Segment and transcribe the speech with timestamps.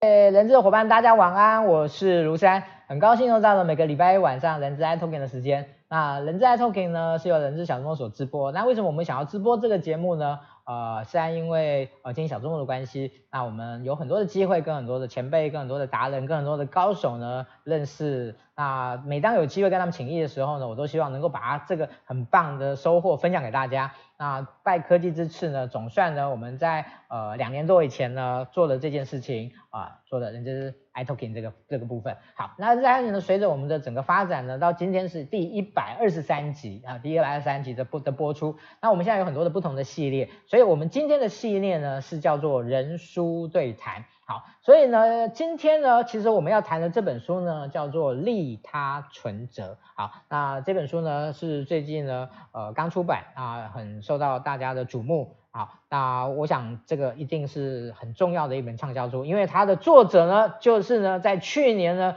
[0.00, 5.70] 人资的伙伴，大家晚安，我是如山，很高兴又到了每个礼拜一晚上人资 i Talking 的时间。
[5.88, 8.52] 那人资 i Talking 呢是由人资小周末所直播。
[8.52, 10.38] 那为什么我们想要直播这个节目呢？
[10.68, 18.36] 呃，虽然因为呃今天小周末的关系，那我们有很多的机会跟很多的前辈、跟很多的达人、跟很多的高手呢认识。
[18.54, 23.94] 那每当有机会跟他们请益的时候呢，我都希望能够把这个很棒的收获分享给大家。
[24.18, 32.16] 那拜科技之赐呢，总算呢我们在呃两年多以前呢做了这件事情啊、做的人资、就是 iTalking 这个这个部分。
[32.34, 38.56] 好，那在呢随着我们的整个发展呢，到今天是第一百二十三集啊，第一百二十三集的播的播出。
[38.80, 44.04] 那我们现在有很多的不同的系列，所以我们今天的系列呢是叫做人书对谈。
[44.26, 49.72] 好，所以呢，今天呢，其实我们要谈的这本书呢，叫做《利他存折》。
[49.96, 55.36] 好，那这本书呢，是最近呢，呃，刚出版啊，很受到大家的瞩目。
[55.58, 62.14] 好，那我想这个一定是很重要的一本畅销书，因为它的作者呢，就是呢，在去年呢，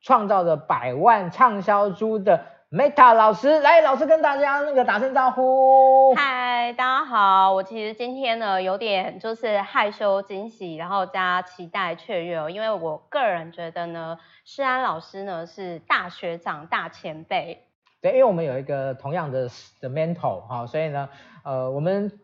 [0.00, 2.44] 创造了百万畅销书的。
[2.72, 6.14] Meta 老师，来，老师跟大家那个打声招呼。
[6.16, 17.64] 嗨，大家好，我其实今天呢有点就是害羞惊喜，然后加期待雀跃哦，因为我个人觉得呢，诗安老师呢是大学长、大前辈。
[18.00, 19.48] 对，因为我们有一个同样的
[19.80, 21.08] 的 mentor 哈，所以呢，
[21.42, 22.20] 呃，我们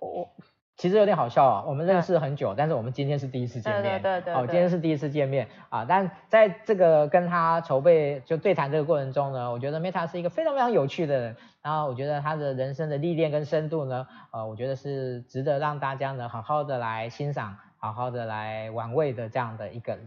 [0.00, 0.28] 我。
[0.76, 4.00] 其实有点好笑啊，我们认识很久，但是我们今天是第一次见面。
[4.00, 4.34] 对对对对。
[4.34, 19.98] 哦，今天是第一次见面啊，但在这个跟他筹备就对谈这个过程中呢，我觉得 Meta 是一个非常非常有趣的人，然后我觉得他的人生的历练跟深度呢，呃，我觉得是值得让大家呢好好的来欣赏，好好的来玩味的这样的一个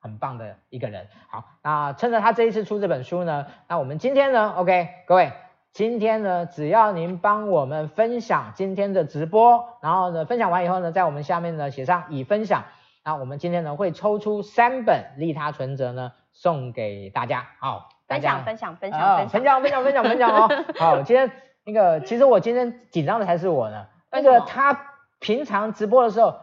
[0.00, 1.08] 很棒的一个人。
[1.30, 5.32] 好，那趁着他这一次出这本书呢，那我们今天呢，OK，各位。
[5.72, 12.64] 今天呢，只要您帮我们分享今天的直播，然后呢，分享完以后呢，在我们下面呢写上已分享，
[13.04, 17.46] 那我们今天呢会抽出三本利他存折呢送给大家。
[17.60, 20.48] 好，分享分享分享分享分享分享分享哦。
[20.76, 21.30] 好，今天
[21.64, 24.76] 那个其实我今天紧张的才是我呢，那个他
[25.20, 26.40] 平常直播的时候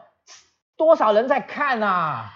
[0.77, 2.33] 多少人在看啊？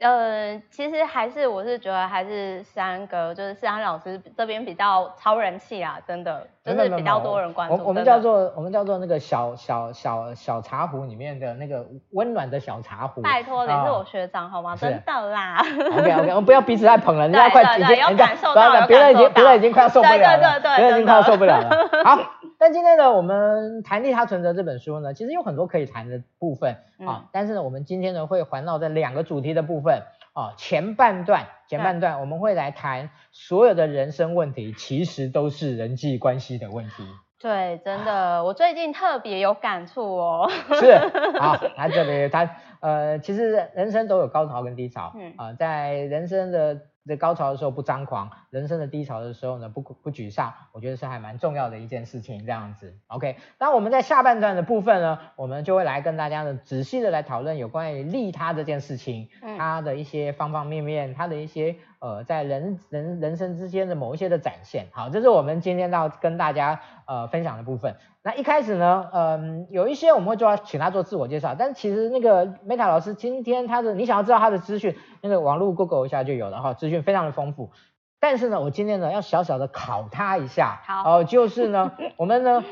[0.00, 7.76] 呃，其实还是我是觉得还是三哥，就是世安老师这边比较超人气啊，真的，就是比较多人关注。
[7.76, 13.20] 我我们叫做我们叫做那个小小小小茶壶里面的那个温暖的小茶壶。
[13.20, 14.74] 拜托，你是我学长好吗？
[14.74, 15.58] 真的啦。
[15.92, 21.68] OK OK，我们不要彼此太捧了，人家快已经有感受到，别人已经别人已经快要受不了了，对对对，别人已经快要受不了了。
[22.04, 22.18] 好，
[22.60, 26.76] 但今天呢，我们谈利他存折这本书呢，其实有很多可以谈的部分
[27.06, 30.02] 啊，但是呢，我们今天呢会环绕在两个主题的部分。
[30.32, 37.02] 啊，前半段，前半段我们会来谈所有的人生问题，其实都是人际关系的问题。
[37.40, 40.48] 对，真的，我最近特别有感触哦。
[40.74, 40.96] 是，
[41.40, 42.48] 好，来这里，他
[42.80, 46.80] 呃，其实人生都有高潮跟低潮，嗯啊、呃，在人生的。
[47.06, 52.44] 在高潮的时候不张狂，人生的低潮的时候呢，不不沮丧，我觉得是还蛮重要的一件事情。
[52.46, 53.36] 这样子，OK。
[53.58, 64.86] 那我们在下半段的部分呢，我们就会来跟大家呢仔细的来讨论有关于利他这件事情，嗯，它的一些方方面面，它的一些呃在人人人生之间的某一些的展现。
[64.92, 67.96] 好，这是我们今天要跟大家呃分享的部分。
[68.22, 77.70] 那一开始呢，嗯，有一些我们会做请他做自我介绍，但其实那个 Meta 老师今天他的你想要知道他的资讯，那个网络 Google 一下就有了哈，资讯非常的丰富。
[78.18, 82.62] 但是呢，我今天呢要小小的考他一下，好，哦，就是呢， 我们呢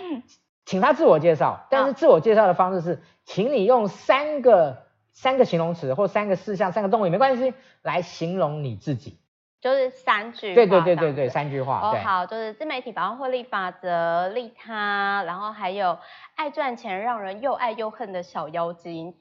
[0.67, 4.83] 请他自我介绍，但是自我介绍的方式是，请你用三个
[5.21, 9.19] 三个形容词或三个事项、三个动物也没关系来形容你自己。
[9.61, 11.81] 就是三句话，对对对对对，三句话。
[11.81, 15.99] 哦，好，就是自媒体百万获利法则、利他，然后还有
[16.37, 19.13] 爱赚钱让人又爱又恨的小妖精。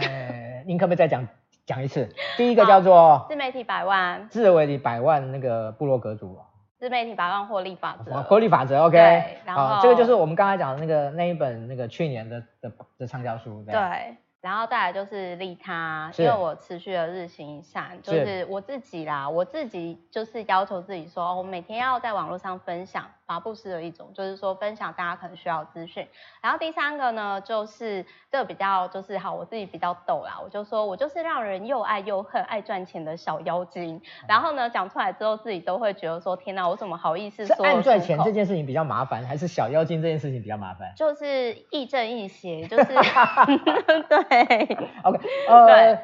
[0.00, 1.28] 哎，您可不可以再讲
[1.66, 2.08] 讲一次？
[2.38, 6.40] 第一个叫做自媒体百万，自媒体百万那个部落格主，
[6.78, 8.96] 自媒体百万获利法则，获利法则，OK。
[8.96, 13.74] 对，然后、哦、这个就是我们刚才讲的那个那一本那个去年的的的畅销书，对。
[13.74, 23.08] 对然后再来就是利他，因为我持续的日行一善，就是我自己啦，我自己就是要求自己说，我每天要在网络上分享。
[23.26, 26.06] 法布施的一种，就是说分享大家可能需要资讯。
[26.42, 34.02] 然后第三个呢，就是这个比较就是好，我自己比较逗啦，我就说我就是让人又爱又恨、爱赚钱的小妖精。
[34.28, 37.64] 然后呢，讲出来之后自己都会觉得说，天哪，我怎么好意思说？
[37.64, 40.92] 爱赚钱这件事情比较麻烦，还是小妖精这件事情比较麻烦？
[40.96, 42.84] 就是亦正亦邪，就是
[44.08, 44.76] 对。
[45.04, 45.98] OK，呃，对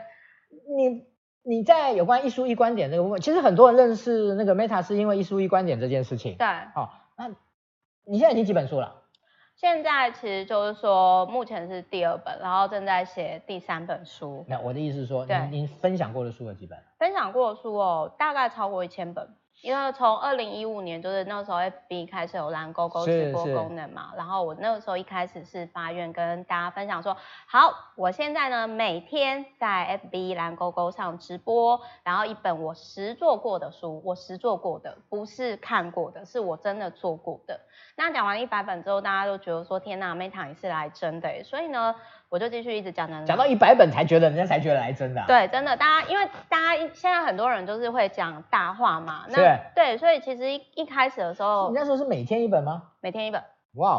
[0.77, 1.05] 你
[1.43, 6.37] 你在有关一书一观点这个部分，其实很多人认识那个 Meta 是因为一书一观点这件事情。
[6.37, 6.98] 对，好。
[7.19, 7.29] 那
[8.05, 9.03] 你现在已经几本书了？
[9.57, 14.45] 现在其实就是说，目前是第二本，然后正在写第三本书。
[14.47, 16.79] 那我的意思是说，您您分享过的书有几本？
[16.97, 19.29] 分享过的书哦，大概超过一千本。
[19.61, 37.61] 因为从二零一五年，就是那个时候 FB 开始有蓝勾勾直播功能嘛，然后我那个时候一开始是发愿跟大家分享说，好，我现在呢每天在 FB 蓝勾勾上直播，然后一本我实做过的书，我实做过的，不是看过的，是我真的做过的。
[37.97, 41.95] 那讲完一百本之后，大家都觉得说，天哪，Meta 你是来真的，所以呢。
[42.31, 45.27] 我就继续一直讲讲讲，到一百本才觉得人家才觉得来真的、啊。
[45.27, 52.83] 对，真的，大家因为大家现在很多人都是会讲大话嘛，那对，对，所以其实一一开始的时候，你那时候是每天一本吗？
[53.01, 53.43] 每天一本。
[53.75, 53.97] 哇、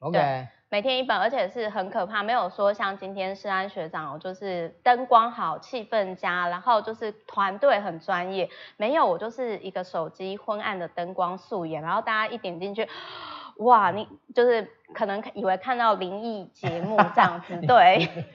[0.00, 0.48] wow，OK。
[0.70, 12.86] 每天一本，而且是很可怕，没有说像今天世安学长就是灯光好，气氛佳，然后就是团队很专业，没有，我就是一个手机昏暗的灯光素颜，然后大家一点进去。
[13.58, 18.08] 哇，你就是可能以为看到灵异节目这样子， 对。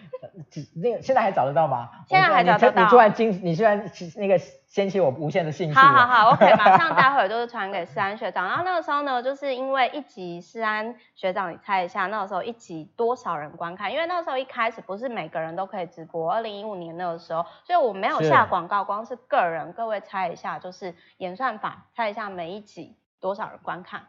[0.75, 1.89] 那个现在还找得到吗？
[2.07, 2.81] 现在还找得到。
[2.81, 5.77] 你突然惊，你突然那个掀起我无限的兴趣。
[5.77, 8.45] 好好好，OK，马上待会儿就是传给思安学长。
[8.47, 13.91] 然后那个时候呢，就是因为一集思安学长，你猜一下那个时候一集多少人观看？
[13.91, 19.73] 因为那个时候一开始不是每个人都可以直播，二零一五年那个时候，所以我没有下广告，光是个人。
[19.73, 24.03] 各位猜一下，就是演算法，猜一下每一集多少人观看？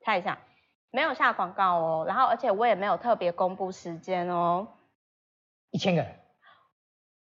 [0.00, 0.38] 猜一下，
[0.90, 4.66] 没有下广告哦，然后而且我也没有特别公布时间哦。
[5.70, 6.16] 一千个人。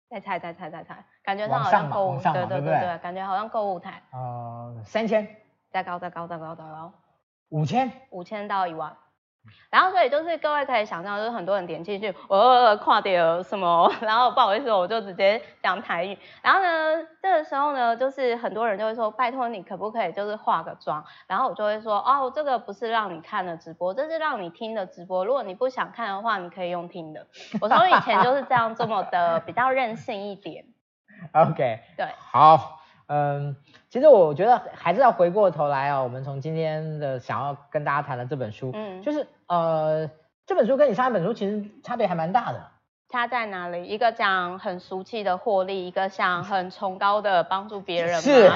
[0.08, 4.00] 再猜再猜再猜，感觉好像购物，对对对对，感觉好像购物台。
[4.12, 5.26] 呃，三千。
[5.70, 6.92] 再高再高再高再高。
[7.49, 7.90] 五千。
[8.11, 8.96] 五千到一万。
[9.70, 16.16] 然后所以就是各位可以想象，就是很多人点进去，我、呃、跨点什么，然后不好意思，我就直接讲台语。
[16.42, 21.04] 然后呢，这个时候呢，就是很多人就会说，拜托你可不可以就是化个妆？
[21.26, 25.24] 然后我就会说，哦，这个不是让你看的直播，这是让你听的直播。
[25.24, 27.26] 如果你不想看的话，你可以用听的。
[27.60, 30.64] 我从以前就是这样这么的比较任性一点。
[31.32, 33.56] OK， 对，好，嗯。
[33.88, 40.10] 其实我觉得还是要回过头来啊、哦，我们从今天的想要跟大家谈的这本书，嗯，就是呃
[40.46, 42.60] 这本书跟你上一本书其实差别还蛮大的。
[43.08, 43.84] 差在哪里？
[43.84, 48.20] 一个讲很俗气的获利，一个想很崇高的帮助别人。
[48.20, 48.50] 是。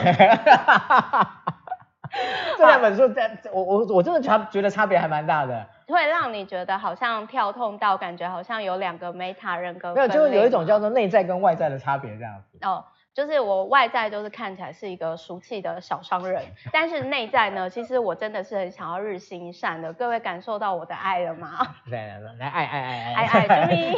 [2.58, 5.64] 这两本书在，我我我真的差觉得差别还蛮大的。
[5.86, 9.94] 会让你觉得好像跳痛到，感觉好像有两个 Meta 人格。
[9.94, 12.58] 没有，就是有一种叫做内在跟外在的差别这样子。
[12.66, 12.84] 哦。
[13.12, 19.92] 就是我外在就是看起来是一个俗气的小商人，但是内在呢，其实我真的是很想要日行一善的。
[19.92, 21.58] 各位感受到我的爱了吗？
[21.86, 23.96] 来 来来，来爱爱爱爱爱爱，注意。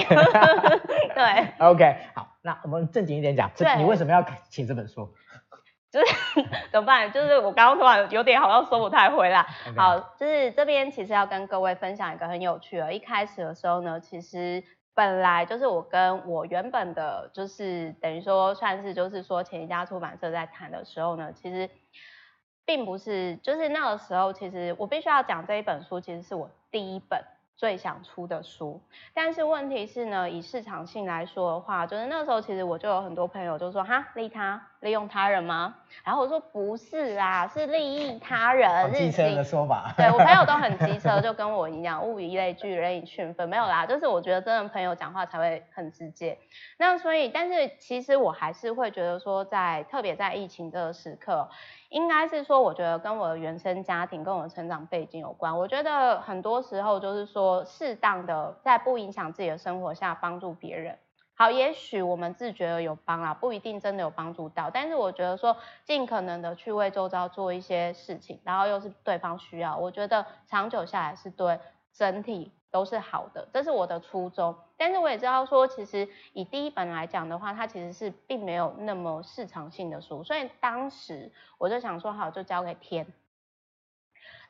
[1.14, 1.66] 对。
[1.66, 5.12] OK，好，那我们正经一点讲，这你为什么要请这本书？
[5.92, 6.14] 就是
[6.72, 7.12] 怎么办？
[7.12, 9.46] 就是我刚刚突然有点好像说不太回来。
[9.76, 14.64] 好，就是这边其实要跟各位分享一个很有趣的，一开始的时候呢，其实。
[14.94, 21.70] 本来就是我跟我原本的，就是等于说算是就是说前一家出版社在谈的时候呢，其实
[22.64, 27.24] 并不是，就是那个时候其实我必须要讲这一本书，其实是我第一本。
[27.56, 28.82] 最想出的书，
[29.14, 35.76] 但是问题是呢，以市场性来说的话，就是那个时候其实我就有很多朋友就说，哈，利他，利用他人吗？
[36.04, 38.92] 然后我说不是啦，是利益他人。
[38.92, 39.94] 机车的说法。
[39.96, 46.36] 对，我朋友都很机车， 就跟我一样，物以类聚，人以群分，没有啦，就是我觉得真的朋友讲话才会很直接。
[46.78, 51.48] 那所以，但是其实我还是会觉得说在，在特别在疫情这个时刻。
[51.92, 55.56] 应该是说，我觉得跟我的原生家庭、跟我的成长背景有关。
[55.56, 60.98] 我觉得很多时候就是说，适当的在不影响自己的生活下帮助别人。
[61.34, 64.70] 好，也许我们自觉得有帮啊，不一定真的有帮助到。
[64.70, 71.60] 但是我觉得说，尽可能的去为周遭做一些事情，然后又是对方需要，我觉得长久下来是对
[71.92, 72.52] 整体。
[72.72, 74.56] 都是好的，这是我的初衷。
[74.84, 83.06] 但是我也知道说，其实以第一本来讲的话，它其实是并没有那么市场性的书，所以当时我就想说，好，就交给天。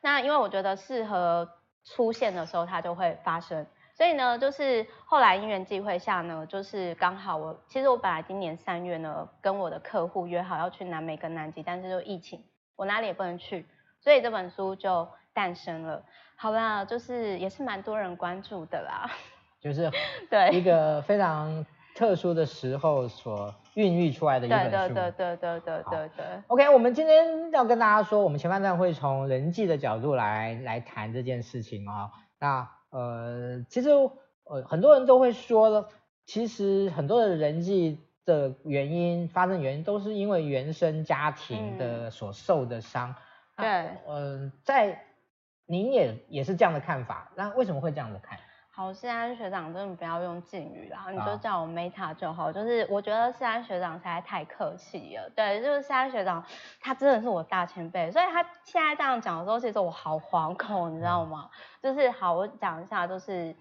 [0.00, 1.46] 那因为我觉得适合
[1.84, 3.66] 出现的时候，它就会发生。
[3.94, 12.42] 所以呢，就是后来因缘际会下呢，就是刚好我其实我本来今年三月呢，跟我的客户约好要去南美跟南极，但是就疫情，
[12.74, 13.66] 我哪里也不能去，
[14.00, 16.02] 所以这本书就诞生了。
[16.36, 19.10] 好啦，就是也是蛮多人关注的啦，
[19.62, 19.90] 就是
[20.28, 21.64] 对一个非常
[21.95, 26.26] 特殊的时候所孕育出来的一本书，对对对对对对对。
[26.49, 32.11] OK，我们今天要跟大家说，我们前半段会从人际的角度来来谈这件事情啊。
[32.38, 35.88] 那呃，其实呃很多人都会说，
[36.26, 43.14] 其实很多的人际的原因发生原因都是因为原生家庭的所受的伤。
[43.57, 43.66] 对。
[44.09, 45.04] 嗯，在
[45.66, 48.38] 您也也是这样的看法，那为什么会这样的看？
[48.75, 52.50] 好，世安学长真的不要用敬语啦，你就叫我 Meta 就好。
[52.50, 56.43] 就是我觉得世安学长实在太客气了，对，就是世安学长
[56.81, 61.50] 他真的是我大前辈，所以他现在这样讲的时候，其实我好惶恐，你知道吗？
[61.83, 63.55] 就是好，我讲一下，就是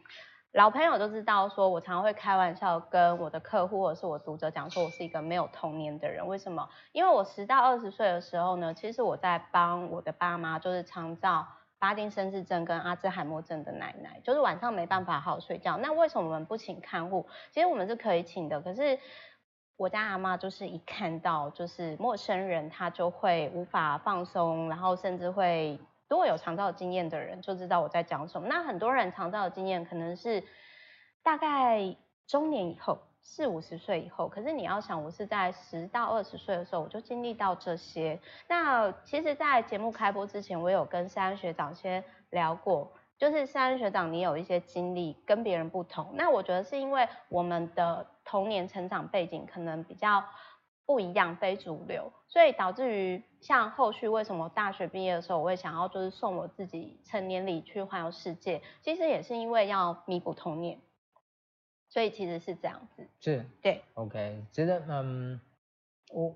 [0.53, 6.25] 老朋友都知道，说我常常会开玩笑跟我的客户或者是我读者讲，说我是一个没有童年的人。
[6.25, 6.70] 为什么？
[6.94, 11.46] 因为我十到二十岁的时候呢，其实我在帮我的爸妈，就是长照。
[11.81, 15.77] 巴金森氏症跟阿兹海默症的奶奶，就是晚上没办法好好睡觉。
[15.77, 17.25] 那为什么我们不请看护？
[17.51, 19.00] 其实我们是可以请的，可是
[19.77, 28.47] 我家阿妈就是一看到就是陌生人，她就会无法放松，然后甚至会，如果有肠道经验的人就知道我在讲什么。
[28.47, 30.43] 那很多人肠道的经验可能是
[31.23, 31.95] 大概
[32.27, 33.00] 中年以后。
[33.23, 38.19] 四五十岁以后，可是你要想，我是在十到二十岁的时候，我就经历到这些。
[38.47, 46.11] 那其实，在节目开播之前，我有跟世安学长先聊过，就是世安学长，你有一些经历跟别人不同。
[46.15, 50.23] 那我觉得是因为我们的童年成长背景可能比较
[50.85, 60.79] 不一样，非主流，所以导致于像后续为什么大学毕业的时候，我会想要就是送我自己成年礼去环游世界，其实也是因为要弥补童年。
[61.91, 65.41] 所以其实是这样子，是，对，OK，觉得嗯，
[66.13, 66.33] 我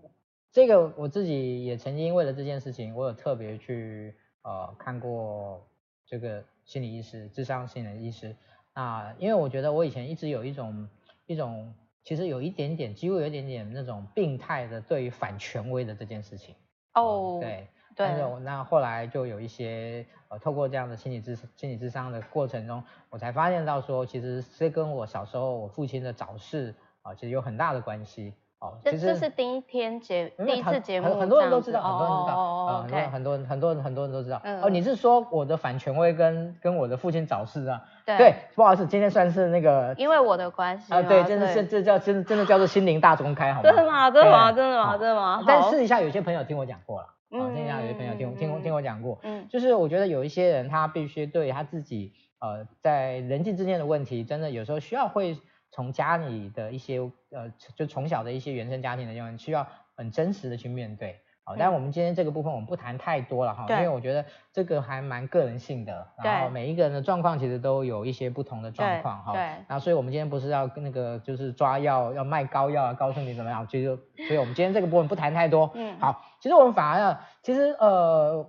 [0.51, 5.65] 这个我自己也曾经为了这件事情，我有特别去呃看过
[6.05, 8.35] 这个心理医师，智商心理医师
[8.73, 10.89] 啊，因为我觉得我以前一直有一种
[11.25, 16.53] 一种，其实有一点点，几乎有一点点那种病态的对于反权威的这件事情，
[16.95, 17.39] 哦、oh.
[17.39, 17.67] 嗯，对。
[17.95, 18.07] 对，
[18.43, 28.33] 那后来就有一些呃，透过这样的心理智心理智商的过程中，我才发现到说，其实这跟我小时候我父亲的早逝啊、呃，其实有很大的关系。
[28.59, 34.39] 哦，这是第一天节第一次节目，很多人都知道，很多人知道，哦，很多很多很多人很多人都知道。
[34.43, 37.83] 嗯、哦，你是说我的反权威跟跟我的父亲早逝啊？
[38.05, 43.69] 对，对，不好意思，今天算是那个因为我的关系啊，对，真的是这叫真真的叫做心灵大公开，好吗？
[43.69, 44.09] 真的吗？
[44.09, 44.51] 真的吗？
[44.53, 44.97] 真的吗？
[44.97, 45.43] 真的吗？
[45.45, 47.07] 但私底下有些朋友听我讲过了。
[47.29, 55.37] 啊，那样有些朋友听我听我听我讲过，嗯，就是我觉得有一些人他必须对他自己，呃，在人际之间的问题，真的有时候需要会
[55.71, 56.99] 从家里的一些，
[57.31, 61.19] 呃，就从小的一些原生家庭的原因，需要很真实的去面对。
[61.47, 69.33] 好，但我们今天这个部分我们不谈太多了哈，因为我觉得这个还蛮个人性的，然后每一个人的状况其实都有一些不同的状况哈。
[69.33, 69.47] 对。
[69.67, 75.69] 那所以我们今天不是要跟那个就是抓药要卖膏药啊，告诉你怎么样，就就所以我们今天这个部分不谈太多。
[75.75, 75.95] 嗯。
[75.99, 78.47] 好，其实我们反而呢，其实呃，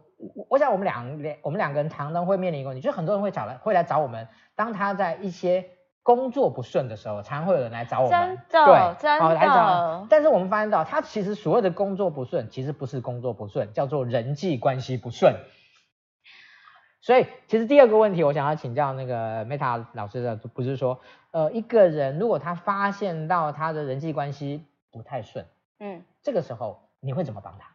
[0.51, 5.71] 我想我们两两我们两个人常常会面临一个问题，就是很多人会找来会来找我们，当他在一些。
[6.03, 10.07] 工作不顺的时候，常常会有人来找我们，真的，对，真的，好来找。
[10.09, 15.35] 但是我们发现到，他其实所谓的工作不顺，其实不是工作不顺，叫做人际关系不顺。
[17.01, 21.01] 所以，其实第二个问题，我想要请教那个 Meta 老师的，不是说，
[21.33, 25.45] 呃，一个人如果他发现到他的人际关系不太顺，
[25.81, 27.67] 嗯，这个时候你会怎么帮他？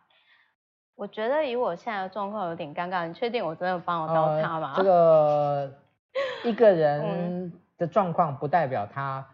[0.96, 4.74] 我觉得以我现在的状况有点尴尬，你确定我真的帮得到他吗？
[4.78, 5.72] 呃，这个
[6.50, 7.02] 一个人。
[7.04, 9.26] 嗯的状况不代表他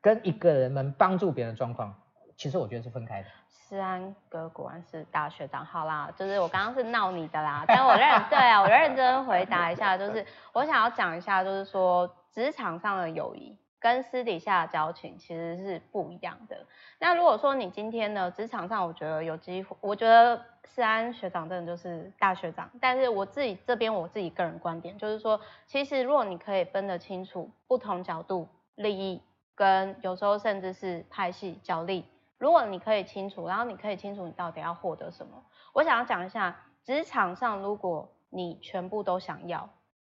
[0.00, 1.94] 跟一个人能帮助别人的状况，
[2.36, 3.28] 其实我觉得是分开的。
[3.48, 16.64] 世安哥果然是大学长，好啦，就是我刚刚是闹你的啦，但我认对啊，我认真回答一下，就是我想要讲一下，就是说职场上的友谊跟私底下的交情其实是不一样的。
[16.98, 20.42] 那如果说你今天呢，职场上我觉得有机会，我觉得。
[20.64, 29.20] 世安学长真的就是大学长，但是我自己这边我自己个人观点就是说，其实如果你可以分得清楚不同角度利益，
[29.56, 32.06] 跟有时候甚至是派系角力，
[32.38, 35.44] 如果你可以清楚，然后你可以清楚你到底要获得什么。
[35.74, 39.68] 我想要讲一下，职场上如果你全部都想要，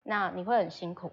[0.04, 1.12] 那你会很辛苦。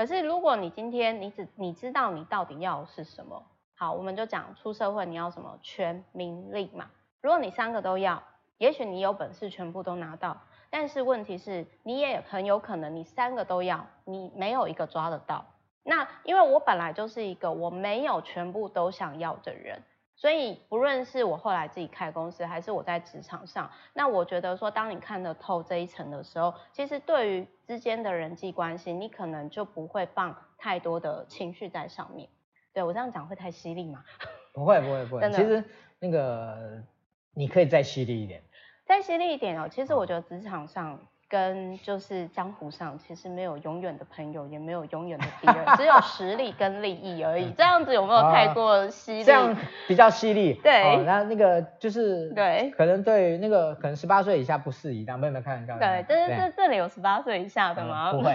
[0.00, 6.90] 可是如果你今天你只你知道你到底要的是什么，好，我们就讲出社会你要什么权名利嘛。
[7.20, 8.22] 如果你三个都要。
[8.56, 15.44] 也许你有本事全部都拿到，但是问题是，你也很有可能你三个都要，你没有一个抓得到。
[15.82, 19.82] 那因为我本来就是一个我没有全部都想要的人，
[20.20, 32.28] 所以不论是我后来自己开公司，还是我在职场上，那我觉得说，当你看得透这一层的时候，其实对于之间的人际关系，你可能就不会放太多的情绪在上面。
[32.74, 34.04] 对，我这样讲会太犀利吗？
[34.52, 35.30] 不会，不会，不会。
[35.30, 35.64] 其实
[35.98, 36.84] 那个
[37.32, 38.42] 你可以再犀利一点。
[38.84, 47.52] 再犀利一点哦，其实我觉得职场上跟就是江湖上其实没有永远的朋友，也没有永远的敌人，只有 实力跟利益而已。
[47.52, 49.24] 这样子有没有太过犀利？
[49.24, 50.54] 这样比较犀利。
[50.54, 55.78] 对，那那个就是对，可能对那个可能十八岁以下不适宜，但没有没有开玩笑。
[55.78, 58.10] 对，但是这这里有十八岁以下的吗？
[58.10, 58.34] 不会。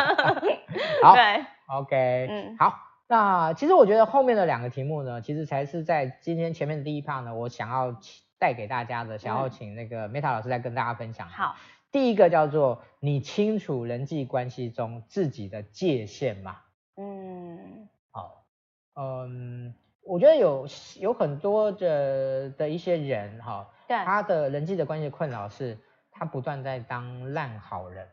[1.04, 1.14] 好。
[1.14, 1.44] 对。
[1.66, 2.26] OK。
[2.30, 2.56] 嗯。
[2.58, 2.72] 好，
[3.08, 7.94] 那其实我觉得后面的两个题目呢，其实才是在今天前面的第一 part 呢，我想要
[8.38, 11.28] 带给大家的，想要请那个 Meta 老师来跟大家分享。
[11.28, 11.54] 好。
[11.96, 16.58] 第一个叫做你清楚人际关系中自己的界限吗？
[16.96, 18.44] 嗯，好，
[18.96, 20.66] 嗯，我觉得有
[21.00, 25.78] 有很多的的一些人哈，对，他的人际的关系困扰是，
[26.10, 28.06] 他不断在当烂好人，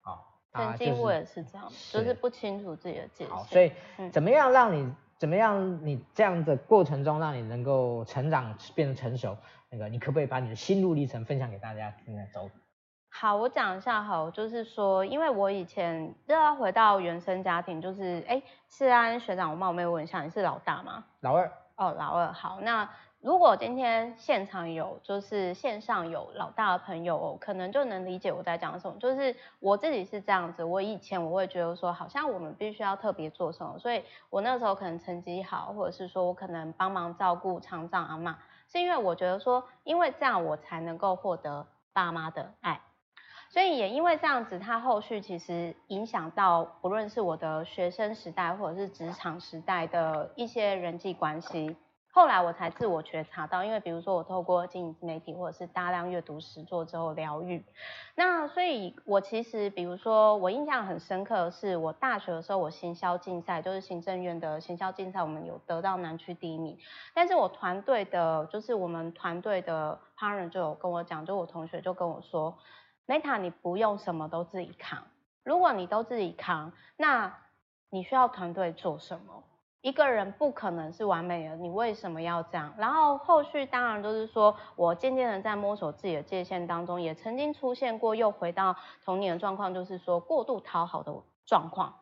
[0.00, 3.28] 好，曾经我也是这样，是就是不清楚自己的界限。
[3.28, 3.72] 好，所以
[4.12, 9.36] 怎么样让你怎么样你这样的过程中让你能够成长变得成熟？
[9.68, 12.16] 那个，你可不可以把你的心路历程分享给大家听？
[12.32, 12.48] 走。
[13.20, 21.04] 好，我讲一下好，就是说，因为我以前又要回到原生家庭，就是哎，世安学长，我冒昧问一下，你是老大吗？
[21.22, 21.50] 老二。
[21.74, 22.32] 哦，老二。
[22.32, 22.88] 好，那
[23.20, 28.96] 如果今天现场有，就是线上有老大的朋友，可能就能理解我在讲什么。
[29.00, 34.00] 就是我自己是这样子，我以前我会觉得说，好像我们必须要特别做什么，所以
[34.30, 38.38] 我那时候可能成绩好，或者是说我可能帮忙照顾长长阿妈。
[38.68, 42.80] 是因为我觉得说，因为这样我才能够获得爸妈的爱，
[43.50, 51.76] 所以也因为这样子，他后续其实影响到不论是我的学生时代或者是职场时代的一些人际关系。
[52.10, 57.64] 后来我才自我觉察到，因为比如说我透过经营媒体或者是大量阅读实作之后疗愈，
[58.16, 66.76] 那所以我其实比如说我印象很深刻的是，我大学的时候我行销竞赛就是行政院的行销竞赛，我们有得到南区第一名，
[67.14, 72.52] 但是我团队的，就是我们团队的 partner 就有跟我讲，就我同学就跟我说
[73.08, 75.02] ，Meta 你不用什么都自己扛，
[75.42, 77.34] 如果你都自己扛，那
[77.90, 79.42] 你需要团队做什么？
[79.80, 82.74] 一个人不可能是完美的，你为什么要这样？
[82.76, 91.14] 然后后续当然就是说，我渐渐的在摸索自己的界限当中，也曾经出现过又回到童年的状况，就是说过度讨好的
[91.46, 91.94] 状况。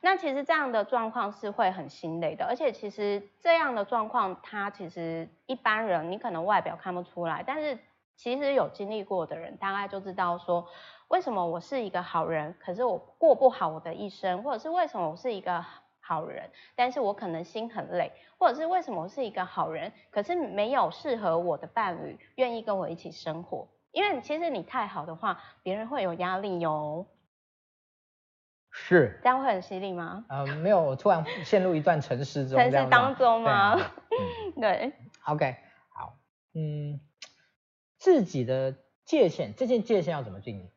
[0.00, 7.76] 那其实这样的状况是会很心累的，而且其实这样的状况，它其实一般人你可能外表看不出来，但是
[8.16, 10.66] 其实有经历过的人，大概就知道说，
[11.08, 15.64] 为什么我是一个好人，可是我过不好我的一生，或者是为什么我是一个。
[16.08, 23.66] 好人，但是我可能心很累，或者是为什么我是一个好人，可是没有适合我的伴侣愿意跟我一起生活？
[23.90, 27.04] 因为其实你太好的话，别人会有压力哟。
[28.70, 29.18] 是。
[29.20, 30.24] 这样会很犀利吗？
[30.28, 32.56] 呃，没有，我突然陷入一段沉思中。
[32.56, 33.74] 沉思当中吗？
[33.74, 34.92] 对，啊嗯、 对。
[35.24, 35.56] OK，
[35.88, 36.14] 好，
[36.54, 37.00] 嗯，
[37.98, 40.70] 自己的界限，这件界限要怎么定义？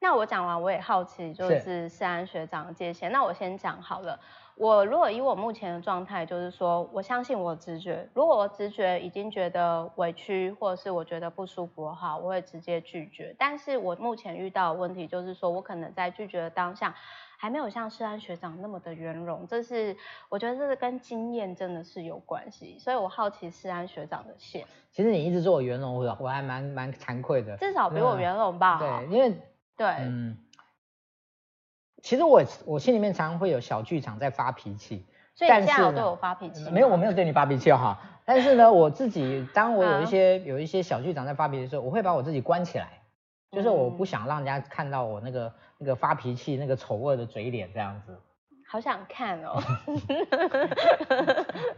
[0.00, 3.10] 那我讲完，我也好奇，就是世安学长的界限。
[3.10, 4.20] 那我先讲好了。
[4.54, 8.08] 我如果以我目前的状态，就是说，我相信我直觉。
[8.12, 13.34] 如果我直觉已经觉得委屈，或者是我觉得不舒服的话，我会直接拒绝。
[13.38, 16.94] 但是我目前遇到的问题，就是说我可能在拒绝的当下，
[17.38, 19.46] 还没有像世安学长那么的圆融。
[19.46, 19.96] 这是
[20.28, 22.78] 我觉得这是跟经验真的是有关系。
[22.78, 24.66] 所以我好奇世安学长的线。
[24.92, 27.56] 其实你一直做圆融，我我还蛮蛮惭愧的。
[27.56, 28.78] 至少比我圆融吧。
[28.78, 29.40] 对，因为。
[29.78, 30.36] 对，嗯，
[32.02, 36.68] 其实我我心里面常常会有小剧场在发脾气，所以你现在有对我发脾气？
[36.70, 37.96] 没有，我没有对你发脾气哈。
[38.26, 42.97] 但是呢，我自己当我有一些有一些小剧场在发脾气的时候，我会把我自己关起来，
[43.50, 48.18] 就是我不想让人家看到我那个那个发脾气那个丑恶的嘴脸这样子。
[48.70, 49.54] 好想看哦！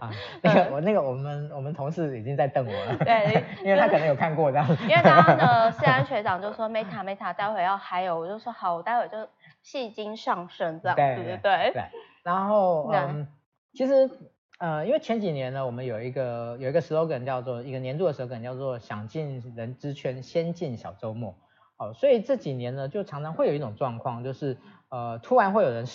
[0.00, 0.10] 啊，
[0.42, 2.96] 那个我那个我们我们同事已经在瞪我了。
[2.96, 4.66] 对， 因为他可能有看过这样。
[4.82, 9.28] 因为刚刚呢，世安学长就说 Meta Meta，待会要还有，我就说好，我待会就
[9.62, 11.70] 戏精上身这样子，对对对。
[11.74, 11.82] 对。
[12.24, 13.28] 然后嗯，
[13.72, 14.10] 其实
[14.58, 21.36] 呃，因为前几年呢，我们有一个有一个 slogan 叫做一个年度的 slogan 叫做想进人之圈，先进小周末。
[21.80, 24.58] 好，所以这几年呢，就常常会有一种状况，就是
[24.90, 25.86] 呃，突然会有人。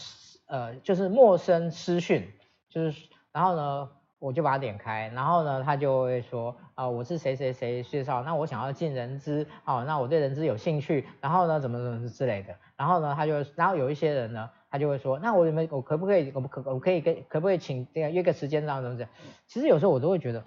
[0.48, 2.32] 呃，就是陌生私讯，
[2.70, 19.12] 就是，然后呢，我就把它点开，然后呢，他就会说，啊、呃，我是谁谁谁介绍，那我想要进人资，哦，那我对人资有兴趣，然后呢，怎么怎么之类的，然后呢，他就，然后有一些人呢，他就会说，那我有没有，我可不可以，我可我可以跟，可不可以请这样约个时间，这样怎么怎么，
[19.48, 20.44] 其实有时候我都会觉得，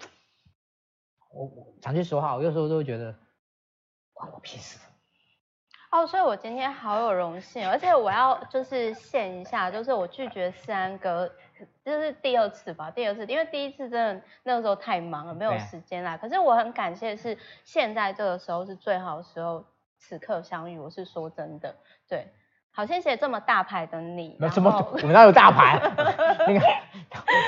[1.33, 3.13] 我我讲句实话，我有时候都会觉得，
[4.13, 4.79] 关我屁事。
[5.91, 11.27] 哦，所以我今天好有荣幸，而且我要就是献一下，就是我拒绝世安哥，
[11.83, 16.15] 就是第二次吧，第二次，因为第一次真的那个时候太忙了，没有时间啦。
[16.15, 19.65] 可是我很感谢，是现在这个时候是最好的时候，
[19.97, 21.75] 此刻相遇，我是说真的，
[22.07, 22.27] 对。
[22.71, 24.37] 好，谢谢这么大牌的你。
[24.39, 24.71] 那什么？
[25.03, 25.79] 我哪有大牌？
[26.47, 26.61] 那个，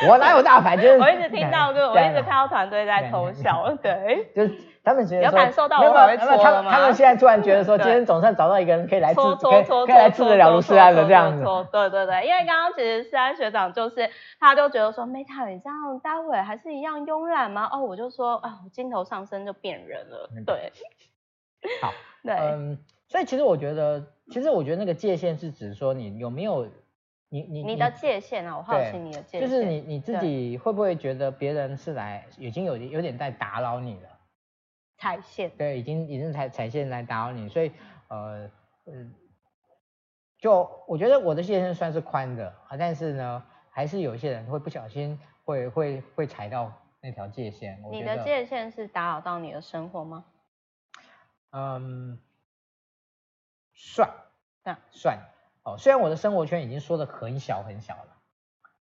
[0.10, 0.76] 我哪有大牌？
[0.76, 4.28] 就是 我一直听到，就我一直看到团队在偷笑，对。
[4.36, 6.72] 就是他们觉得有感受到我会戳了吗？
[6.72, 11.44] 他们现在突然觉得说，今天总算找到一个人可以来治，可以可以来治得了卢思安的这样子。
[11.72, 17.70] 对对对，因为刚刚其实思安学长就是，他就觉得说，Meta 你这样待会还是一样慵懒吗？
[17.72, 20.30] 哦，我就说，啊，我镜头上升就变人了。
[20.46, 20.72] 对。
[21.82, 21.94] 好。
[22.26, 22.34] 对。
[22.36, 22.80] 嗯。
[23.08, 26.66] 所以其实我觉得，其实我觉得那个界限是指说你有没有
[27.30, 34.10] 你你你的界限啊，我好奇你的界限，就是你你自己会不会觉得别人是来已经有有点在打扰你了？
[35.02, 35.50] 踩线。
[35.58, 37.72] 对，已经已经踩踩线来打扰你，所以
[38.10, 38.48] 呃
[38.86, 39.12] 嗯，
[40.38, 47.84] 就我觉得我的界限算是宽的啊，但是呢，还是有一些人会不小心会会会踩到那条界限。
[47.90, 50.26] 你的界限是打扰到你的生活吗？
[51.50, 52.20] 嗯。
[53.74, 54.08] 算，
[54.64, 55.18] 嗯，算
[55.64, 55.76] 哦。
[55.80, 58.18] 虽然我的生活圈已经缩的很小很小了，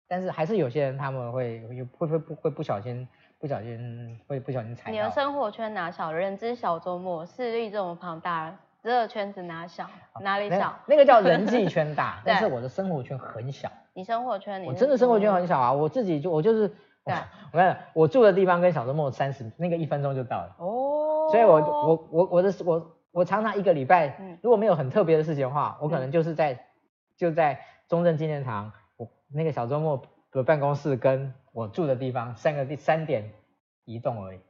[0.06, 3.08] 但是还是有些人他们会会会会不会不小心
[3.40, 4.90] 不小心会不小心踩。
[4.92, 6.12] 你的生活圈哪小？
[6.12, 9.88] 人之小周末，势力这么庞大，这个圈子哪小？
[10.20, 10.58] 哪里小？
[10.58, 13.68] 那，那个叫人际圈大， 但是我的生活圈很小。
[13.94, 15.72] 你生活圈，你我真的生活圈很小啊！
[15.72, 16.68] 我自己就我就是，
[17.04, 17.14] 对，
[17.52, 22.96] 我看我住的地方跟小周末三十那个一分钟就到了哦，所以我我我我的我。
[23.12, 26.58] 我常常一个礼拜，如果没有很特别的事情的话，我可能就是在、嗯、
[27.16, 30.00] 就在中正纪念堂，我那个小周末
[30.30, 33.32] 的办公室跟我住的地方三个地三点
[33.84, 34.40] 移动而已。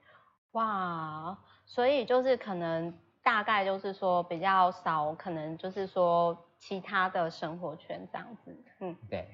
[0.53, 8.57] 哇，所以就是可能大概就是说比较少，可能就是说其他的生活圈这样子。
[8.81, 9.29] 嗯，对，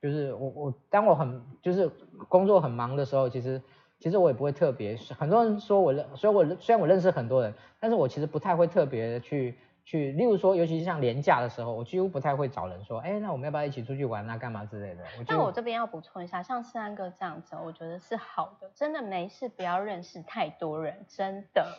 [0.00, 1.88] 就是我我当我很就是
[2.28, 3.62] 工作很忙的时候，其实。
[4.00, 15.04] 其实我也不会特别，很多人说我认，所以我虽然我认识很多人，但是我其实不太会特别的去去，例如说，尤其是像连假的时候，我几乎不太会找人说，哎，那我们要不要一起出去玩啊，干嘛之类的。
[15.28, 21.78] 那我这边要补充一下，像思安哥这样子，我觉得是好的，真的没事，不要认识太多人，真的。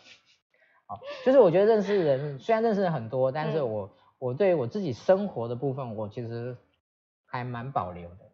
[0.86, 3.90] 好，就是我觉得认识人虽然认识人很多，但是我、嗯、
[4.20, 6.56] 我对于我自己生活的部分，我其实
[7.26, 8.25] 还蛮保留的。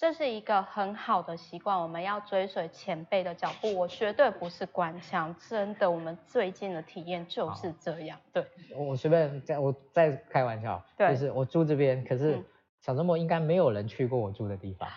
[0.00, 3.76] 这是一个很好的习惯，我们要追随前辈的脚步。
[3.76, 8.18] 我绝对不是官腔，真的，我们最近的体验就是这样。
[8.32, 8.42] 对，
[8.74, 12.42] 我随便在我在开玩笑，对，就是我住这边，可是
[12.80, 14.88] 小周末应该没有人去过我住的地方。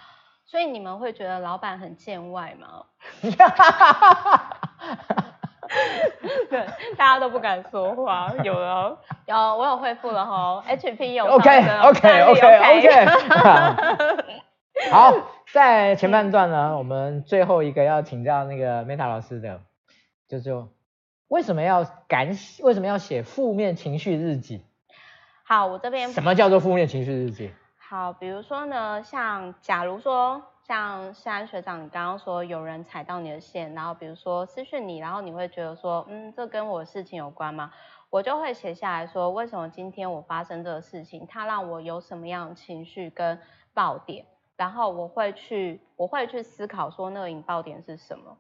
[0.46, 2.86] 所以你们会觉得老板很见外吗？
[6.50, 8.32] 对，大家都不敢说话。
[8.42, 10.64] 有了，有，我有恢复了哈。
[10.66, 11.26] HP 有。
[11.26, 11.94] OK，OK，OK，OK。
[14.92, 15.14] 好，
[15.52, 19.62] 在前半段呢，我们最后一个要请教那个 Meta 老师的，
[20.28, 20.66] 就是
[21.28, 24.66] 为什么要敢写，为什么要写负面情绪日记？
[25.46, 27.52] 好，我这边什么叫做负面情绪日记？
[27.78, 37.72] 好，比如说呢，像假如说像思安学长，你刚刚说有人踩到你的线，然后比如说私讯你，然后你会觉得说，嗯，这跟我的事情有关吗？
[38.10, 43.40] 我就会写下来说，为什么今天我发生这个事情，它让我有什么样的情绪跟
[43.74, 44.26] 爆点。
[44.64, 48.38] 然后我会去，我会去思考说那个引爆点是什么，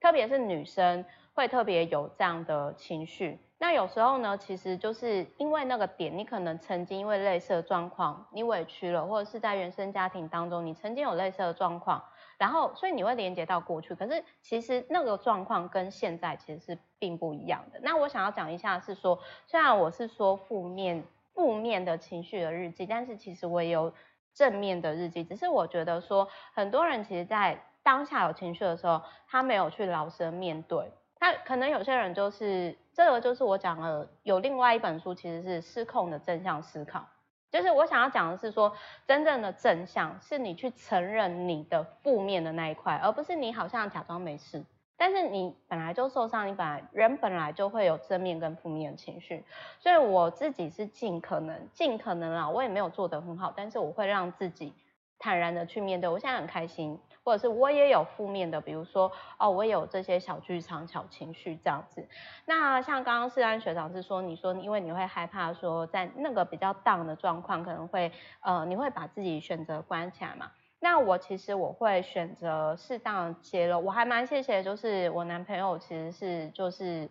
[0.00, 3.38] 特别是女生会特别有这样的情绪。
[3.58, 12.02] 那有时候呢，其实就是因为那个点，你可能曾经因为类似的状况，你委屈了，或者是在原生家庭当中，你曾经有类似的状况，
[12.36, 13.94] 然后所以你会连接到过去。
[13.94, 17.78] 可是其实那个状况跟现在其实是并不一样的。
[17.80, 23.92] 那我想要讲一下是说，虽然我是说负面负面的情绪的日记，但是其实我也有。
[24.34, 30.92] 正面的日记，只是我觉得说，很多人其实，在当下有情绪的时候，他没有去老实面对。
[31.20, 37.06] 他可能有些人就是，这个就是我讲的，有另外一本书，其实是失控的正向思考。
[37.50, 38.74] 就是我想要讲的是说，
[39.06, 44.64] 真正的正向是你去承认你的负面的那一块，而不是你好像假装没事。
[45.06, 49.44] 但是你本来就受伤，你本来人本来就会有正面跟负面的情绪，
[49.78, 54.72] 所以我自己是尽可能尽可能啊，我也没有做得很好，但是我会让自己
[55.18, 56.08] 坦然的去面对。
[56.08, 62.08] 我现在很开心，或者是我也有负面的，比如说哦，我也有这些小剧场、小情绪这样子。
[62.46, 70.50] 那像刚刚思安学长是说，你说因为你会害怕说在那个比较 down 的状况，可能会呃你会把自己选择关起来嘛？
[70.84, 77.08] 那我其实我会选择适当的揭露，我还蛮谢谢，就是我男朋友其实是就是，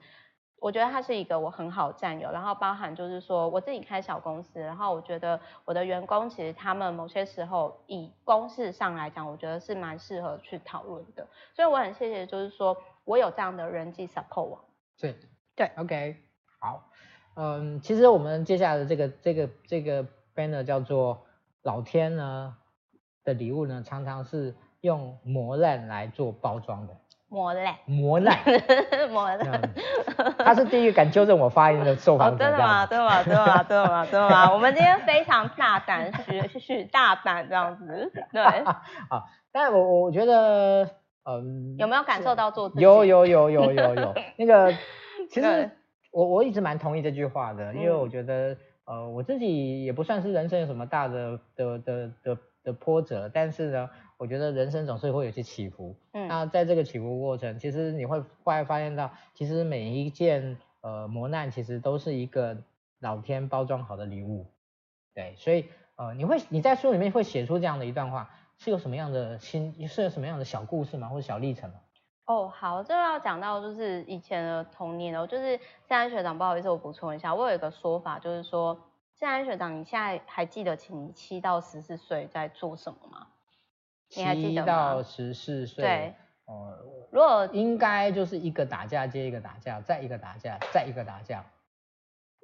[0.59, 14.63] 我觉得他是一个我很好的战友，然后包含就是说我自己开小公司，然后我觉得我的员工其实他们某些时候以公事上来讲，我觉得是蛮适合去讨论的，所以我很谢谢，就是说我有这样的人际 support 网。
[14.99, 15.15] 对
[15.55, 16.17] 对，OK，
[16.59, 16.91] 好，
[17.37, 20.05] 嗯，其实我们接下来的这个这个这个
[20.35, 21.25] banner 叫做
[21.63, 22.55] 老天呢
[23.23, 26.93] 的礼物呢，常常是用磨烂来做包装的。
[27.29, 28.37] 磨烂，磨烂，
[29.09, 29.73] 磨烂。
[30.37, 32.43] 他是第一个敢纠正我发音的受访者。
[32.43, 32.85] 真的吗？
[32.85, 33.23] 真的吗？
[33.23, 33.63] 真的吗？
[33.63, 34.05] 真的吗？
[34.05, 34.53] 真的吗？
[34.53, 38.11] 我们今天非常大胆，许许大胆这样子。
[38.31, 38.43] 对。
[39.09, 40.87] 好，但是我我觉得，
[41.25, 42.81] 嗯，有没有感受到做自己？
[42.83, 44.13] 有有有有有有。
[44.37, 44.71] 那个，
[45.31, 45.71] 其实
[46.11, 48.55] 我我一直蛮同意这句话的，因为我觉得，
[48.85, 53.89] 呃，我自己也不算是人生有什么大的的的的的波折，但是呢。
[54.15, 62.55] 我觉得人生总是会有些起伏，嗯，那在这个起伏过程，其实你会后来发现到，其实每一件呃磨难，其实都是一个
[62.99, 64.45] 老天包装好的礼物，
[65.13, 65.65] 对，所以
[65.97, 71.75] 呃你会你在书里面会写出这样的一段话，是有什么样的心，是有什么样的小故事吗，或者小历程吗？
[72.25, 78.79] 哦，好，这要讲到就是以前的童年哦，就是谢安学长，不好意思，我补充一下，我有一个说法，就是说
[79.15, 83.27] 谢安学长，你现在还记得请你七到十四岁在做什么吗？
[84.15, 84.61] 你还记得？
[84.61, 91.45] 七到十四岁，对，哦、呃，如果应该就是一个打架接一个打架，再一个打架，再一个打架。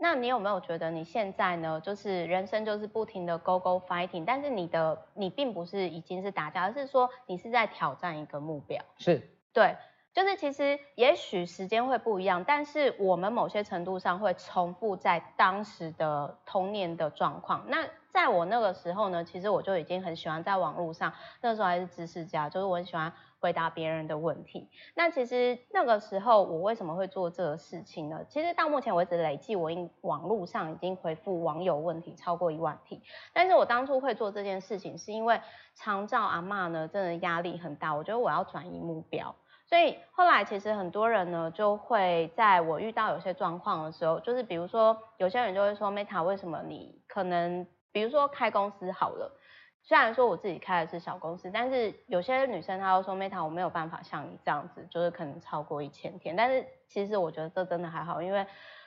[0.01, 8.81] 那你有没有觉得你现在呢，就是人生就是不停的 go go fighting，但是你的你并不是已经是打架，而是说你是在挑战一个目标。
[8.97, 9.75] 是，对，
[10.13, 17.63] 就是其实也许时间会不一样，但是我们某些程度上会重复在当时的童年的状况。
[17.67, 24.67] 那在我那个时候呢，其实我就已经很喜欢在网络上，那时候还是知识家，就是我很喜欢回答别人的问题。
[24.95, 28.25] 那其实那个时候我为什么会做这个事情呢？
[28.27, 33.03] 其实到目前为止累计我应网络上已经回复网友问题超过一万题。
[33.31, 35.39] 但是我当初会做这件事情，是因为
[35.75, 39.35] 长照阿嬷呢真的压力很大，我觉得我要转移目标。
[39.69, 47.65] 所以后来其实很多人呢就会在我遇到有些状况的时候，就是比如说有些人就会说，Meta 为什么你可能。
[47.91, 49.35] 比如说开公司好了，
[49.81, 56.35] 虽然说我自己开的是小公司，但是有些女生她都说 Meta 我没有办法像你这样子，就是可能超过一千天。
[56.35, 58.45] 但是其实我觉得这真的还好，因为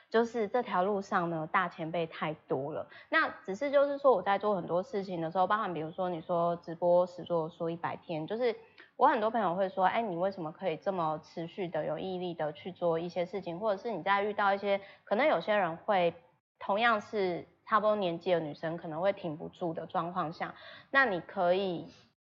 [0.09, 2.87] 就是这条路上呢大前辈太多了。
[3.09, 8.55] 那只是就是说我在做很多事情的时候，包含比如说你说直播实作说一百天，就是
[8.95, 16.13] 我很多朋友会说，哎，你为什么可以这么持续的有毅力的去做一些事情，或者是你在遇到一些可能有些人会
[16.59, 17.47] 同样是。
[17.65, 20.53] 差不多年纪的女生可能会挺不住的状况下，
[20.91, 21.87] 那你可以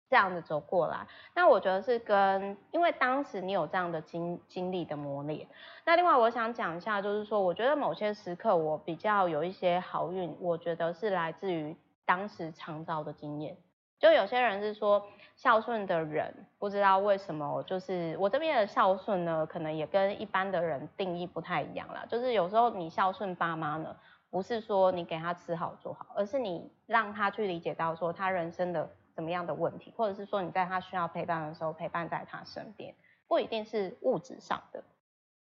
[0.07, 1.07] 这样子走过来。
[1.35, 5.49] 那我觉得是跟，因为当时你有这样的经经历的磨练。
[5.87, 13.57] 那另外我想讲一下，就是说，我觉得某些时刻我比较有一些好运，我觉得是来自于当时长照的经验。
[14.05, 15.03] 就有些人是说
[15.35, 22.05] 孝顺的人，不知道为什么，就是我这边的孝顺呢，可能也跟一般的人定义不太一样啦。
[22.07, 23.97] 就是有时候你孝顺爸妈呢。
[24.31, 32.93] 不是说你给他吃好做好，而是你让他去理解到说他人生的怎么样的问题，或者是说你在他需要陪伴的时候陪伴在他身边，
[33.29, 34.83] 不一定是物质上的。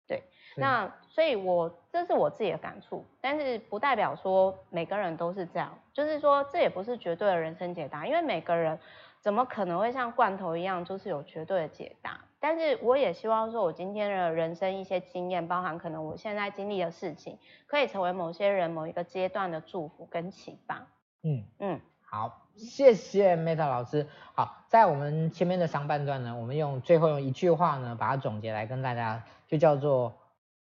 [0.09, 0.23] 对，
[0.57, 8.77] 那所以我这是我自己的感触，但是不代表说每个人都是这样，就是说这也不是绝对的人生解答，因为每个人
[9.21, 12.19] 怎么可能会像罐头一样就是有绝对的解答。
[12.41, 20.87] 但是我也希望说，我今天的人生一些经验，包含可能我现在经历的事情，可以成为某些人某一个阶段的祝福跟启发。
[21.21, 24.07] 嗯嗯，好，谢谢 Meta 老师。
[24.33, 30.15] 好，在我们前面的上半段呢，我们用最后用一句话呢，把它总结来跟大家，就叫做：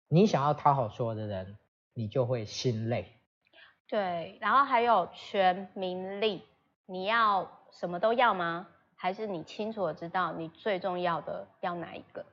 [0.09, 1.57] 你想要讨好所有的人，
[1.95, 3.11] 你就会心累。
[3.87, 6.43] 对，然后还有权名利，
[6.85, 8.67] 你要什么都要吗？
[8.97, 12.25] 还是你清楚的知道你最重要的要哪一个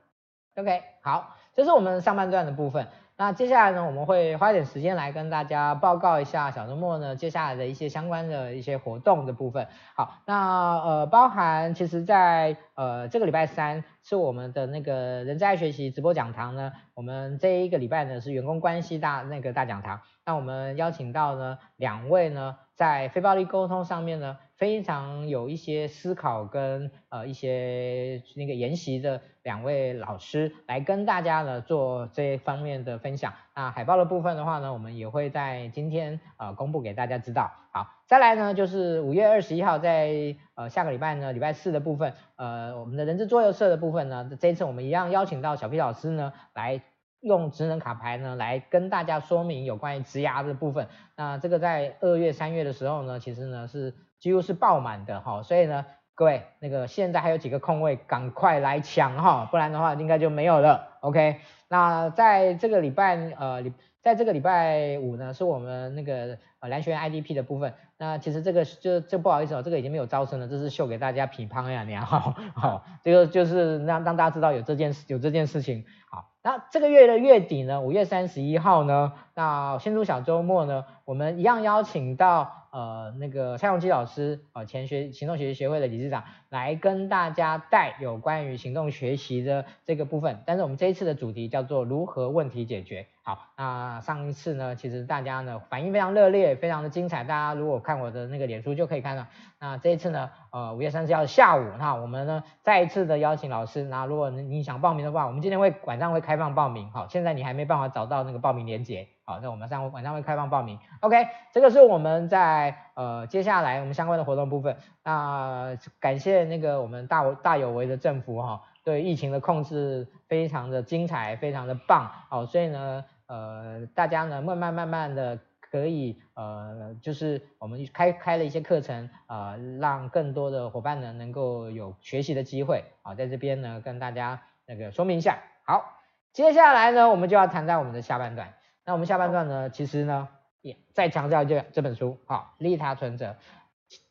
[0.56, 2.88] ？OK，好，这是我们上半段的部分。
[3.22, 9.68] 那接下来呢，我们会花一点时间来跟大家报告一下小周末呢接下来的一些相关的一些活动的部分。
[9.94, 20.00] 好，那呃包含其实在呃这个礼拜三是我们的那个人在学习直播讲堂呢，我们这一个礼拜呢是员工关系大那个大讲堂。
[20.26, 24.38] 那我们邀请到呢两位呢在非暴力沟通上面呢。
[24.60, 33.34] 非常有一些思考跟呃一些那个研习的两位老师来跟大家呢做这方面的分享。
[33.56, 37.50] 那海报的部分的话呢，我们也会在今天呃公布给大家知道。
[37.72, 46.82] 好，再来呢就是五月二十一号在呃下个礼拜呢礼拜四的部分，呃我们的人资桌游社的部分呢，这一次我们一样邀请到小 P 老师呢来
[47.22, 50.90] 用职能卡牌呢来跟大家说明有关于职涯的部分。
[51.16, 53.96] 那这个在二月三月的时候呢，其实呢是。
[54.20, 60.98] 几乎是爆满的哈，所以呢，各位那个现在还有几个空位，赶快来抢哈，不然的话应该就没有了。
[61.00, 61.38] OK，
[61.70, 67.74] 那在这个礼拜呃礼，在这个礼拜五呢，是我们那个呃蓝学院 IDP 的部分。
[67.98, 75.86] 那其实这个就这不好意思哦，这个已经没有招生了，这是秀给大家品乓呀，你 好，好，这个就是让让大家知道有这件事有这件事情。
[76.10, 82.59] 好，那这个月的月底呢，五月三十一号呢，那新竹小周末呢，我们一样邀请到。
[82.72, 90.44] 呃，那个蔡荣基老师，呃，前学行动学习协会的理事长，来跟大家带有关于行动学习的这个部分。
[90.46, 93.08] 但是我们这一次的主题叫做如何问题解决。
[93.22, 97.24] 好，那上一次呢，其实大家呢反应非常热烈，非常的精彩。
[97.24, 99.26] 大家如果看我的那个脸书就可以看到。
[99.60, 103.84] 那这一次呢，呃，五月三十号下午，那我们呢再一次的邀请老师。
[103.84, 106.90] 那如果你想报名的话，我们今天会晚上会开放报名。
[106.92, 109.08] 好，现在你还没办法找到那个报名链接。
[109.30, 110.80] 好，那我们上晚上会开放报名。
[111.02, 114.76] OK，这个是我们在呃接下来我们相关的活动部分。
[115.04, 122.10] 那感谢那个我们大大有为的政府哈，对疫情的控制非常的精彩，非常的棒。
[122.28, 132.84] 好，所以呢呃大家呢慢慢慢慢的可以呃就是我们开开了一些课程啊、呃，让更多的伙伴呢能够有学习的机会。
[133.04, 135.38] 啊，在这边呢跟大家那个说明一下。
[135.66, 135.86] 好，
[136.34, 138.56] 接下来呢我们就要谈在我们的下半段。
[138.90, 140.28] 那我们下半段呢，其实呢，
[140.62, 143.36] 也再强调这这本书，好，利他存折。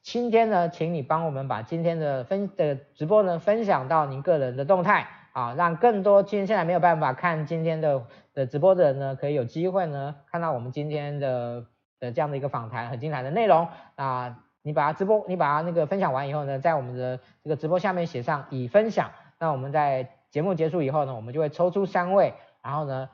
[0.05, 11.67] 今天呢，请你帮我们把今天的分的直播呢，分享到您个人的动态，啊，让更多今天现在没有办法看今天的的直播的人呢，可以有机会呢，看到我们今天的
[11.99, 13.67] 的这样的一个访谈，很精彩的内容。
[13.97, 19.11] 啊，你把它直播，你把它那个分享完以后呢，在我们的这个直播下面写上已分享。
[19.41, 23.11] 那我们在节目结束以后呢，我们就会抽出三位，然后呢，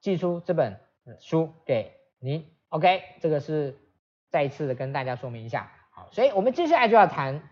[0.00, 0.78] 寄出这本。
[1.20, 3.76] 书给您，OK，这个是
[4.30, 7.48] 再一次的跟大家说明一下，好，所以我们接下来就要谈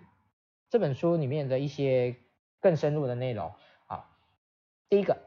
[0.68, 2.16] 这本书里面的一些
[2.60, 3.52] 更深入的内容，
[3.86, 4.10] 好，
[4.88, 5.18] 第一个，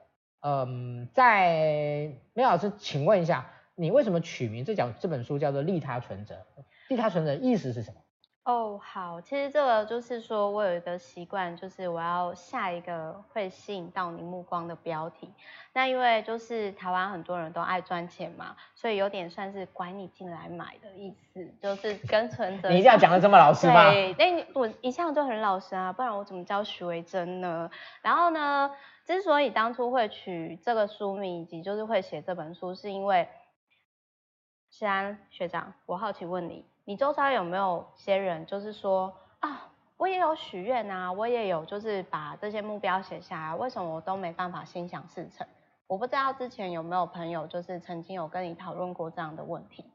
[0.41, 6.45] 嗯，在梅老师，请问一下，你为什么取名这讲这本书叫做利他存折？
[6.89, 8.01] 利他存折意思是什么？
[8.49, 15.31] 哦，oh, 好，其实这个就是说我有一个习惯，就是我要下一个会吸引到你目光的标题。
[15.71, 22.69] 那因为就是台湾很多人都爱赚钱嘛，所以有点算是拐你进来买的意思，就是跟存折。
[22.73, 23.91] 你一定要讲的这么老实吗？
[23.91, 27.69] 对，那我一向就很老实啊，不然我怎么叫徐维珍呢？
[28.01, 28.71] 然后呢，
[29.05, 33.29] 之所以当初会取这个书名以及就是会写这本书，是因为，
[34.71, 36.65] 西安学长，我好奇问你。
[36.89, 45.45] 你周遭有没有些人，就是说啊，我也有许愿啊，我也有就是把这些目标写下来，为什么我都没办法心想事成？
[45.85, 49.85] 我不知道之前有没有朋友就是曾经有跟你讨论过这样的问题？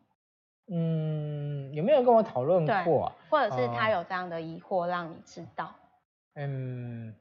[0.71, 3.11] 嗯，有没有人跟我讨论过？
[3.29, 5.75] 或者是他有这样的疑惑让你知道？
[6.35, 7.13] 呃、嗯，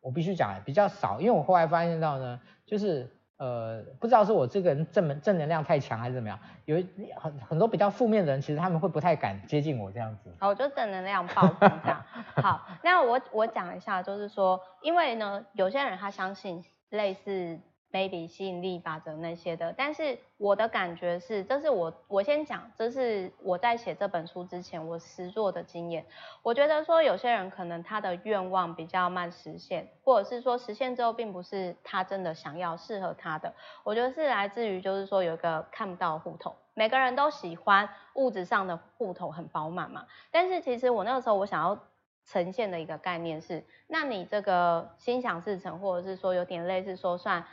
[0.00, 3.10] 我必须讲比较少，因为我后来发现到呢，就是。
[3.40, 6.76] 呃，不知道是我这个人正能正能量太强还是怎么样，有
[7.16, 10.30] 很很多比较负面的人，其实他们会不太敢接近我这样子。
[10.38, 12.04] 好，我就正能量爆棚这样。
[12.42, 17.58] 好，那我我讲一下，就是说，因为呢，有些人他相信类似。
[17.92, 26.06] Maybe 吸引力法则那些的，但是我的感觉是，这是我我先讲，这是我在写这本书之前我实作的经验。
[26.42, 33.52] 我觉得说有些人可能他的愿望比较慢实现，或者是说实现之后并不是他真的想要适合他的。
[33.82, 40.06] 我觉得是来自于就是说有一个看不到的户头，每个人都喜欢物质上的户头很饱满嘛。
[40.30, 41.76] 但是其实我那个时候我想要
[42.24, 47.44] 呈现的一个概念是，那你这个心想事成，或者是说有点类似说算。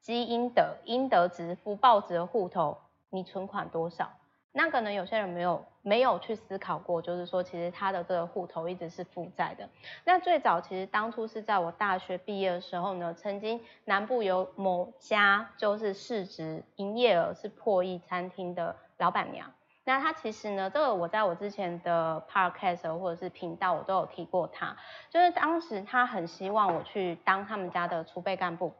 [0.00, 2.78] 积阴德、阴德值、福报值的户头，
[3.10, 4.10] 你存款多少？
[4.52, 9.68] 那可能有些人没有没有去思考过，就是说其实他的这个户头一直是负债的。
[10.04, 19.52] 那最早其实当初是在我大学毕业的时候呢，曾经南部有某家就是市值营业额是破亿餐厅的老板娘。
[19.84, 24.74] 那他其实呢，这个我在我之前的 podcast 或者是频道我都有提过他，
[25.10, 28.72] 就是当时他很希望我去当他们家的储备干部。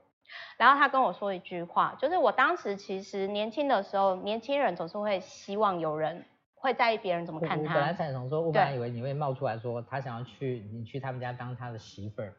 [0.57, 6.25] 然后他跟我说一句话，就是我当时其实年轻的时候，年轻人总是会希望有人
[6.55, 7.71] 会在意别人怎么看他。
[7.71, 12.33] 我本来才想说，我本来以为你会冒出来说，他想要去你去他们家当他的媳妇儿。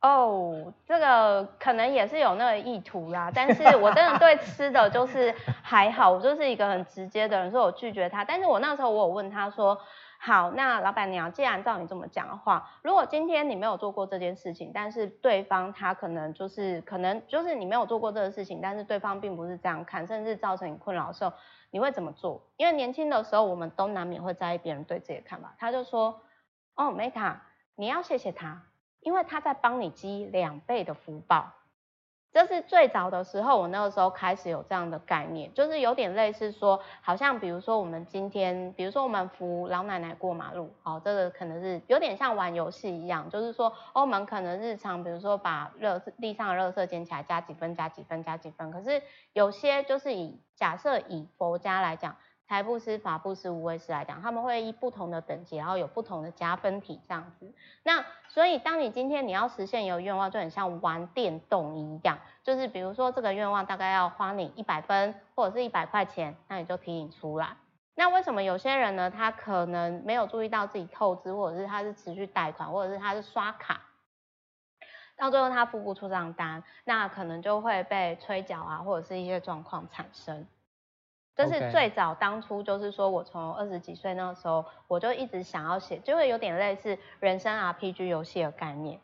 [0.00, 8.24] 哦，这个可能也是有那个意图啦，但是我真的对吃的就是还好，我就是一个很直接的人，所以我拒绝他。
[8.24, 9.78] 但是我那时候我有问他说。
[10.26, 21.32] 好，那老板娘，既然照你这么讲的话，如果今天你没有做过这件事情，但是对方他可能就是可能就是你没有做过这个事情，但是对方并不是这样看，甚至造成你困扰的时候，
[21.70, 22.40] 你会怎么做？
[22.56, 25.54] 因为年轻的时候，我们都难免会在意别人对自己的看法。
[25.58, 26.22] 他就说，
[26.74, 27.34] 哦，Meta，
[27.76, 28.62] 你要谢谢他，
[29.00, 31.52] 因为他在帮你积两倍的福报。
[32.34, 48.72] 这是最早的时候，我那个时候开始有这样的概念，就是有点类似说，好像比如说我们今天，比如说我们扶老奶奶过马路，好，这个可能是有点像玩游戏一样，就是说，我们可能日常，比如说把垃地上的热色捡起来，加几分，加几分，加几分。
[48.72, 49.00] 可是
[49.32, 52.16] 有些就是以假设以佛家来讲。
[52.46, 57.52] 财布施、法布施、无畏施来讲，他们会依不同的等级，然后有不同的加分体这样子。
[57.82, 67.56] 那所以，当你今天你要实现一个愿望，就很像玩电动一样，就是比如说这个愿望大概要花你一百分或者是一百块钱，那你就提醒出来。
[67.94, 73.80] 那为什么有些人呢，他可能没有注意到自己透支，或者是他是持续贷款，或者是他是刷卡，
[75.16, 80.46] 到最后他付不出账单，那可能就会被催缴啊，或者是一些状况产生。
[81.36, 89.00] 这是最早当初，就是说我从二十几岁那个时候，我就一直想要写，就会有点类似人生 RPG 游戏的概念。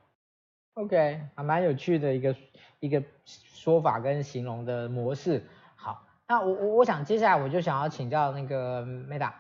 [0.74, 2.37] OK，还蛮有趣的一个
[2.78, 5.45] 一个说法跟形容的模式。
[5.74, 9.33] 好，那我我我想接下来我就想要请教那个 Meta，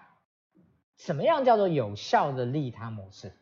[0.98, 3.32] 什么样叫做有效的利他模式？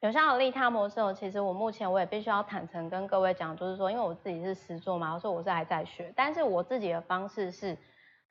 [0.00, 7.78] 有效的利他模式，其实我目前我也必须要坦诚跟各位讲，就是说，因为我自己是实作嘛，所以我是还在学，但是我自己的方式是。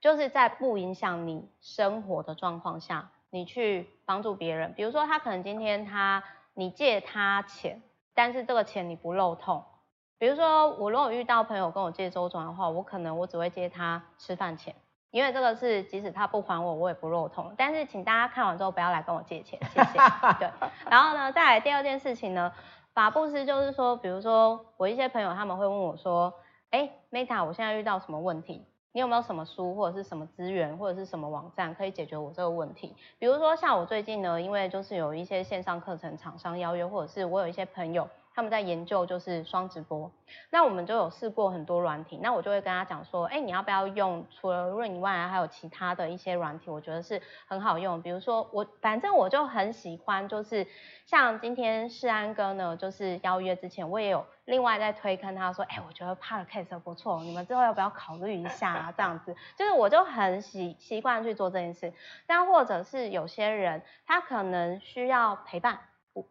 [0.01, 4.73] 就是在不影响你生活的状况下，你去帮助别人。
[4.73, 6.23] 比如说，他可能今天他
[6.53, 7.81] 你借他钱，
[8.13, 9.63] 但是这个钱你不漏痛。
[10.17, 14.75] 比如说，我如果遇到朋友跟我借周转的话，我可能我只会借他吃饭钱，
[15.11, 17.53] 因为这个是即使他不还我，我也不漏痛。
[17.57, 19.99] 但是请大家看完之后不要来跟我借钱，谢谢。
[20.39, 20.49] 对。
[20.89, 22.51] 然后呢，再来第二件事情呢，
[22.93, 26.33] 法布施就是说，比如说我一些朋友他们会问我说，
[26.71, 28.65] 哎，Meta，我现在遇到什么问题？
[28.91, 32.95] 你有没有什么书或者是什么资源或者是什么网站可以解决我这个问题？
[33.17, 38.07] 比如说像我最近呢，因为就是有一些线上课程厂商邀约，或者是我有一些朋友。
[38.31, 40.09] 他们在研究就是双直播，
[40.49, 48.01] 那我们就有试过很多软体，那我就会跟他讲说，哎，你要不要用除了 Room 以外，还有其他的一些软体，我觉得是很好用。
[48.01, 50.65] 比如说我，反正我就很喜欢，就是
[51.05, 58.93] 像今天世安哥呢，就是邀约之前，我也有另外在推坑他说，哎，我觉得 Podcast 不错，你们之后要不要考虑一下啊？
[58.97, 61.93] 这样子，就是我就很习习惯去做这件事。
[62.25, 65.79] 但或者是有些人，他可能需要陪伴。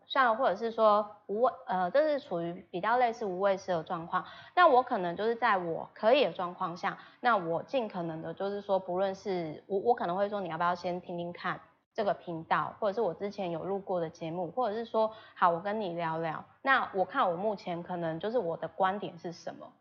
[0.07, 4.23] 像或者是说无，呃，这是处于比较类似无畏式的状况。
[4.55, 11.61] 那我可能就是在我可以的状况下，那我尽可能的，就是说，不论是我，我可能会说，你要不要先听听看
[11.99, 16.45] 这个频道，或者是我之前有录过的节目，或者是说，好，我跟你聊聊。
[16.63, 19.73] 那我看我目前可能就是我的观点是什么，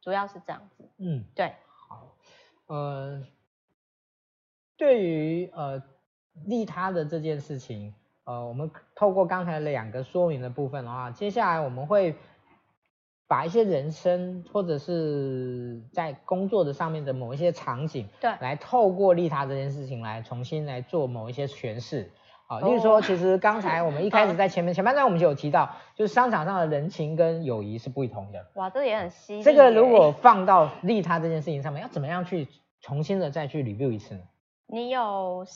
[0.00, 0.88] 主要是这样子。
[0.98, 1.52] 嗯，对。
[1.88, 2.06] 好，
[2.66, 3.26] 呃，
[4.76, 5.82] 对于呃
[6.46, 7.92] 利他的这件事情。
[8.22, 12.14] 呃，我们透过刚才两个说明的部分的话，接下来我们会
[13.30, 22.10] 把一些人生或者是在工作的上面的某一些场景，对，来透过利他这件事情来重新来做某一些诠释。
[22.48, 28.44] 好，例如说，其实刚才我们一开始在前面前半段我们就有提到，就是商场上的人情跟友谊是不同的。
[28.54, 29.42] 哇，这也很犀利。
[29.44, 32.48] 这个如果放到利他这件事情上面，要怎么样去
[32.80, 34.22] 重新的再去 review 一次呢？
[34.66, 35.46] 你有。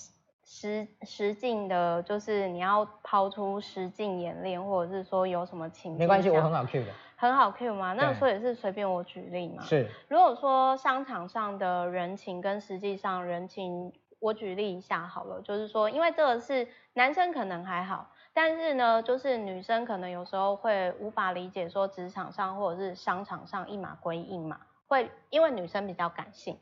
[0.47, 5.99] 实实境的，就是你要抛出实境演练，或者是说有什么情境？
[5.99, 6.89] 没关系，我很好 Q 的。
[7.17, 7.95] 很好 Q 吗？
[7.95, 9.62] 那所以是随便我举例嘛。
[9.62, 9.89] 是。
[10.09, 24.61] 如果说商场上的人情跟实际上人情，我举例一下好了，就是说，因为这个是男生可能还好，但是呢，就是女生可能有时候会无法理解说职场上或者是商场上一码归一码。
[24.87, 26.59] 会，因为女生比较感性。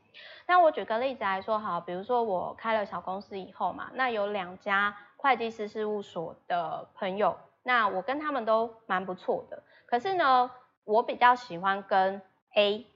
[0.47, 9.61] 那我举个例子来说，好，比如说我开了小公司以后嘛，那有两家会计师事务所的朋友，那我跟他们都蛮不错的。
[9.93, 10.49] 可是呢，
[10.85, 12.19] 我比较喜欢跟
[12.55, 12.87] A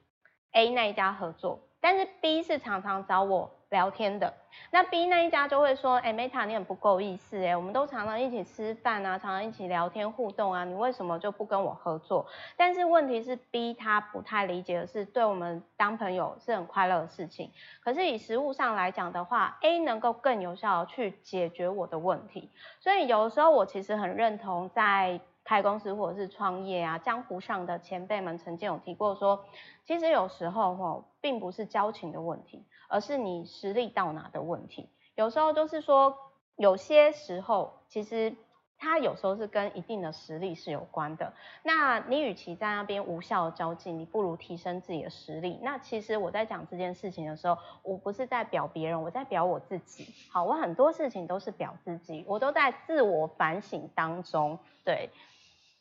[0.53, 4.33] A 那一家合作，但是 B 是常常找我聊天的。
[4.71, 12.25] 那 B 那一家就会说，哎，Meta 你很不够意思哎，我们都常常一起吃饭啊，常常一起聊天互动啊，你为什么就不跟我合作？
[12.55, 17.51] 但是问题是 B 他不太理解的是，对我们当朋友是很快乐的事情。
[17.83, 22.49] 可是以实务上来讲的话，A 能够更有效的去解决我的问题。
[22.79, 29.45] 所以有的时候我其实很认同在开公司或者是创业啊，江湖上的前辈们曾经有提过说，
[29.85, 32.65] 其实有时候吼，并不是交情的问题。
[32.89, 36.17] 而是你实力到哪的问题，有时候就是说，
[36.55, 38.33] 有些时候其实
[38.77, 41.33] 它有时候是跟一定的实力是有关的。
[41.63, 45.59] 那你与其在那边无效的交际，你不如提升自己的实力。
[45.61, 50.07] 那其实我在讲这件事情的时候，我不是在表别人，我在表我自己。
[50.31, 54.57] 好，我很多事情都是表自己，我都在自我反省当中。
[54.85, 55.09] 对，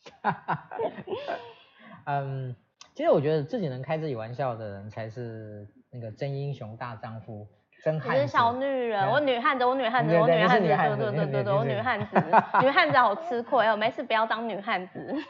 [2.07, 2.57] 嗯。
[2.95, 7.47] 其实我觉得自己能开自己玩笑的人才是那个真英雄大丈夫。
[7.85, 12.07] 真汉子，是小女人，我女汉子，我女汉子，我女汉子，对对对对对，我女汉子，
[12.63, 15.15] 女汉子好吃亏哦，没事不要当女汉子。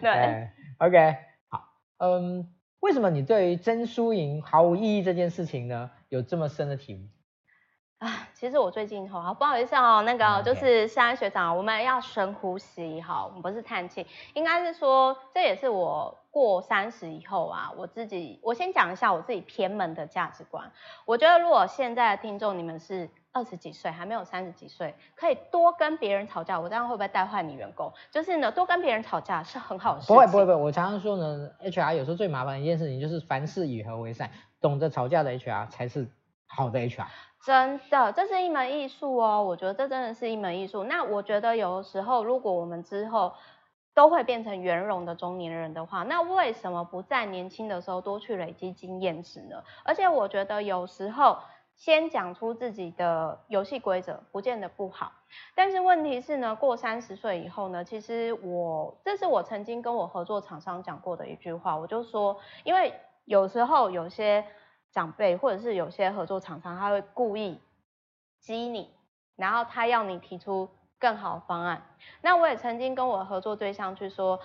[0.00, 1.16] 对，OK，
[1.50, 1.62] 好，
[1.98, 2.48] 嗯，
[2.80, 7.00] 为什么你对于真输赢毫无意义这件事情呢，有这么深的体悟？
[7.98, 20.70] 啊，其实我最近哈，不好意思哦，那个就是谢安学长，我们要深呼吸哈，我们不是叹气，应该是说这也是我过三十以后啊，我自己我先讲一下我自己偏门的价值观。
[21.06, 26.60] 我觉得如果现在的听众你们是二十几岁，还没有三十几岁，可以多跟别人吵架。
[26.60, 27.90] 我这样会不会带坏你员工？
[28.10, 30.14] 就是呢，多跟别人吵架是很好的事情。
[30.14, 34.30] 不会不会不会，我常常说呢，HR 有时候最麻烦的一件事情就是凡事以和为善，
[34.60, 36.06] 懂得吵架的 HR 才是
[36.46, 37.06] 好的 HR。
[37.46, 39.40] 真的，这是一门艺术哦。
[39.40, 40.82] 我觉得这真的是一门艺术。
[40.82, 43.34] 那我觉得有的时候，如果我们之后
[43.94, 49.62] 都会变成圆融的中年人的话，那为什么不在年轻的时候多去累积经验值呢？
[49.84, 51.38] 而且我觉得有时候
[51.76, 55.12] 先讲出自己的游戏规则，不见得不好。
[55.54, 62.92] 但是问题是呢，过三十岁以后呢，其实我这是我曾经跟我合作厂商讲过的一句话，我就说，因为
[63.24, 64.44] 有时候有些。
[64.96, 67.60] 长辈或者是有些合作厂商，他会故意
[68.40, 68.90] 激你，
[69.36, 71.82] 然后他要你提出更好的方案。
[72.22, 74.40] 那我也曾经跟我合作对象去说，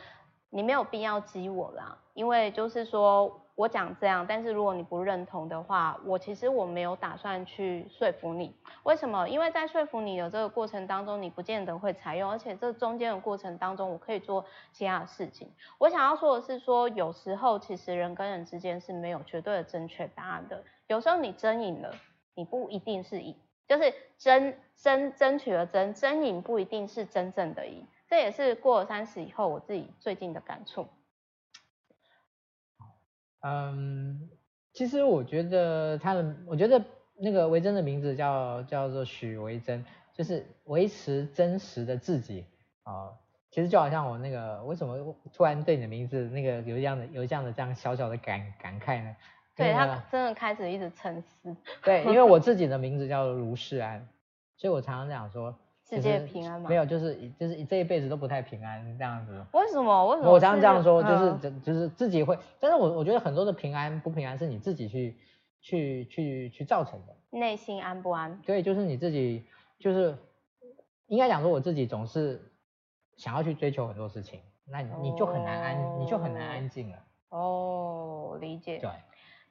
[0.50, 3.41] 你没有必要激我啦，因为就是说。
[3.56, 8.56] 我讲这样，但是如果你不认同的话，我其实我没有打算去说服你。
[8.84, 9.28] 为什么？
[9.28, 15.52] 因为在说服你的这个过程当中，你不见得会采用，而且这中间的过程当中，我可以做其他的事情。
[15.78, 20.64] 我想要说的是说，有时候其实人跟人之间是没有绝对的正确答案的。
[20.88, 21.94] 有时候你争赢了，
[22.34, 23.36] 你不一定是赢，
[23.68, 27.86] 就是争争争取了争争赢不一定是真正的赢。
[28.08, 30.88] 这也是过了三十以后我自己最近的感触。
[33.42, 34.30] 嗯，
[34.74, 36.84] 其实我觉得他的，我觉得
[37.20, 39.84] 那个维珍的名字叫叫做许维珍，
[40.14, 42.46] 就是维持真实的自己
[42.84, 43.18] 啊、哦。
[43.50, 49.16] 其实就好像我那个为什么突然对你的名字那个有这样的有这样的这样小小的感感慨呢？
[49.56, 51.56] 对，他真的开始一直沉思。
[51.84, 54.08] 对，因为 我自己的名字叫做卢世安，
[54.56, 55.54] 所以我常常讲说。
[55.92, 56.70] 世界平安吗？
[56.70, 59.46] 没有，就是就是这一辈子都不太平安这样子。
[59.52, 60.08] 为什么？
[60.08, 60.32] 为什么？
[60.32, 65.18] 我常常这样说，就是就是自己会，但是我我觉得很多的平安不平安是你自己去
[65.60, 67.14] 去去去造成的。
[67.38, 68.40] 内心安不安？
[68.46, 69.44] 对，就是你自己，
[69.80, 70.18] 就是
[71.08, 72.42] 应该讲说我自己总是
[73.18, 76.98] 想要去追求很多事情，那你就很难安，哦、你就很难安静了。
[77.32, 78.78] 哦，理解。
[78.78, 78.90] 对。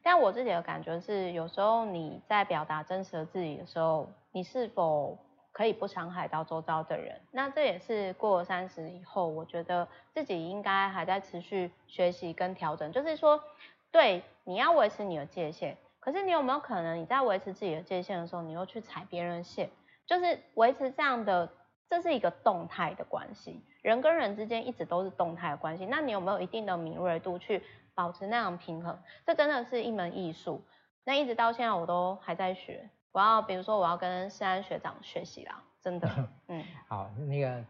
[0.03, 5.19] 但我自己的感觉是，有时候你在表达真实的自己的时候，你是否？
[5.53, 12.91] 可以不伤害到周遭的人，那这也是过了三十以后，我觉得自己应该还在持续学习跟调整。
[12.93, 13.43] 就是说，
[13.91, 19.69] 对，你要维持你的界限，可是你有没有可能你在维持自己的界限的时候，你又去踩别人的线？
[20.07, 21.49] 就是维持这样的，
[21.89, 25.85] 这是一个动态的关系，人跟人之间一直都是动态的关系。
[25.87, 27.63] 那你有没有一定的敏锐度去
[27.95, 28.99] 保持那样平衡？
[29.27, 30.65] 这真的是一门艺术。
[31.05, 32.89] 那一直到现在我都还在学。
[33.13, 36.09] 我要比如说，我要跟世安学长学习啦，真的，
[36.49, 37.65] 嗯，好，那个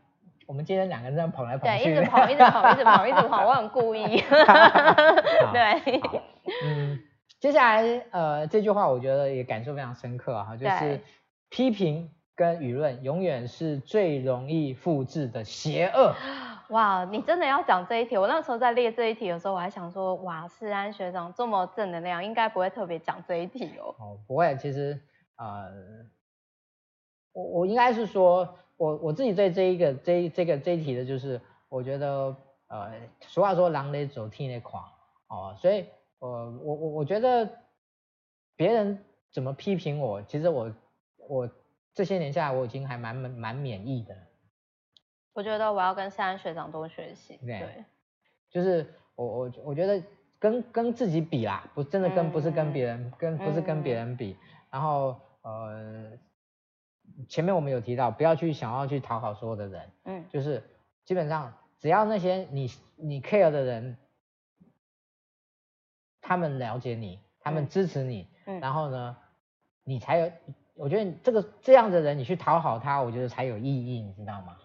[0.47, 4.05] 我们今天两个人这样跑来跑去，对，一直 跑，一直跑，一直跑，一直跑，我很故意，
[5.53, 6.01] 对，
[6.65, 7.01] 嗯，
[7.39, 11.01] 接下来呃这句话我觉得也感受非常深刻哈，就是
[11.49, 16.15] 批评跟舆论永远是最容易复制的邪恶。
[16.69, 18.19] 哇，你真的要讲这一题？
[18.19, 23.95] 我那时候在列这一题的时候，我还想说，哇，世安学长这么正能量，应该不会特别讲这一题哦。
[23.99, 25.01] 哦，不会，其实。
[25.41, 25.73] 呃，
[27.33, 32.37] 我我应该是说，我我自己对这一个这一这个这一题的，就是我觉得，
[32.67, 34.93] 呃，俗话说狼得走，天得垮，
[35.29, 35.87] 哦，所以，
[36.19, 36.29] 呃，
[36.63, 37.49] 我我我觉得
[38.55, 40.71] 别人怎么批评我，其实我
[41.17, 41.51] 我
[41.95, 44.15] 这些年下来，我已经还蛮蛮蛮免疫的。
[45.33, 47.39] 我觉得我要跟夏安学长多学习。
[47.39, 47.85] 对，对
[48.51, 50.03] 就是我我我觉得
[50.39, 55.19] 跟跟自己比啦，不真的跟不是跟别人、嗯、跟不是跟别人比，嗯、然后。
[55.43, 56.19] 呃，
[57.29, 60.63] 前面我们有提到，不要去想要去讨好所有的人，嗯，就是
[61.05, 63.97] 基本上只要那些你你 care 的人，
[66.21, 69.17] 他们了解你，他们支持你，嗯，然后呢，
[69.83, 70.31] 你才有，
[70.75, 74.59] 我觉得这个这样的人，你去讨好他，我觉得才有意义，你知道吗？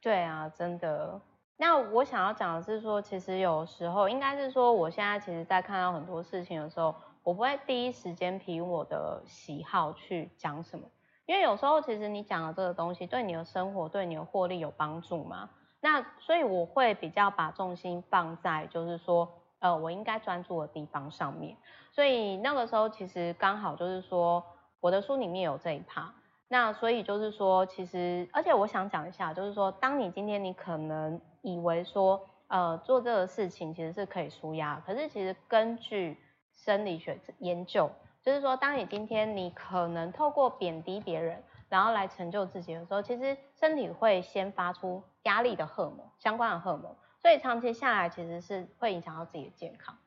[0.00, 1.20] 对啊，真的。
[1.56, 6.94] 那我想要讲的是说，其实有时候应该是说，我现在其实在看到很多事情的时候。
[7.24, 10.86] 我不会第一时间凭我的喜好去讲什么，
[11.26, 15.48] 因为有时候其实你讲的这个东西对你的生活、对你的获利有帮助吗？
[15.80, 21.56] 那所以我会比较把重心放在就是说，呃，我应该专注的地方上面。
[21.92, 24.44] 所以那个时候其实刚好就是说，
[24.80, 26.12] 我的书里面有这一趴。
[26.48, 36.18] 那所以就是说，其实而且我想讲一下，就是说，当你今天你可能以为说，呃，做这个事情其实是可以舒压，可是其实根据
[36.54, 37.90] 生理学研究，
[38.22, 49.98] 就是说，当你今天你可能透过贬低别人，然后来成就自己的时候，其实身体会先发出压力的荷尔蒙，相关的荷尔蒙，所以长期下来其实是会影响到自己的健康。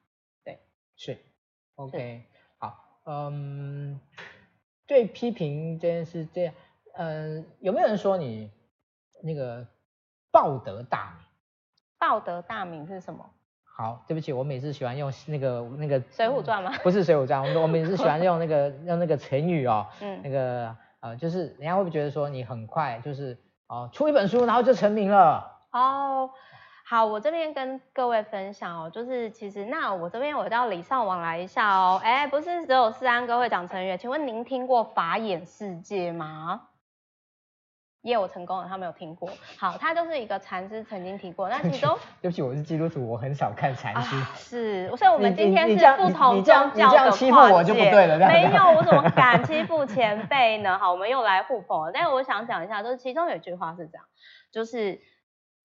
[0.44, 0.60] 对，
[0.96, 1.18] 是
[1.76, 2.24] ，OK，
[2.58, 4.00] 好，嗯，
[4.86, 6.54] 对批评这件事这样，
[6.94, 8.52] 嗯，有没有人说你
[9.22, 9.68] 那个
[10.32, 11.28] 道德大名？
[12.00, 13.28] 报得大名是什么？
[13.80, 16.74] 好，对不起，我每次喜欢用那个那个《水浒传》吗？
[16.82, 25.46] 不是《水浒传》，我我每次喜欢用那个用那个成语哦，嗯，那个呃，就是人家会不会觉得说你很快就是哦出一本书然后就成名了？
[25.72, 26.28] 哦，
[26.90, 36.67] 好，我这边跟各位分享哦，就是其实那我这边我要礼尚往来一下哦，哎，不是只有四安哥会讲成语，请问您听过法眼世界吗？
[38.08, 39.30] 业务成功了，他没有听过。
[39.58, 41.50] 好，他就是一个禅师曾经提过。
[41.50, 44.16] 那其中， 对不起，我是基督徒，我很少看禅师。
[44.16, 46.84] 啊、是，所以我们今天是不同宗教的跨界。
[46.84, 48.18] 你这样欺负我就不对了。
[48.18, 50.80] 没有，我怎么敢 欺负前辈呢？
[50.80, 51.92] 好，我们又来互捧了。
[51.92, 54.06] 但是我想讲一下，就是其中有一句话是这样，
[54.52, 55.02] 就是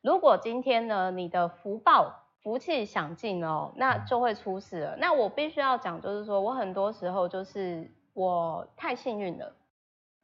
[0.03, 4.97] 如果今天呢，你的福报福气享尽哦，那就会出事了。
[4.99, 9.53] 那我必须要讲，就是说我很多时候就是我太幸运了。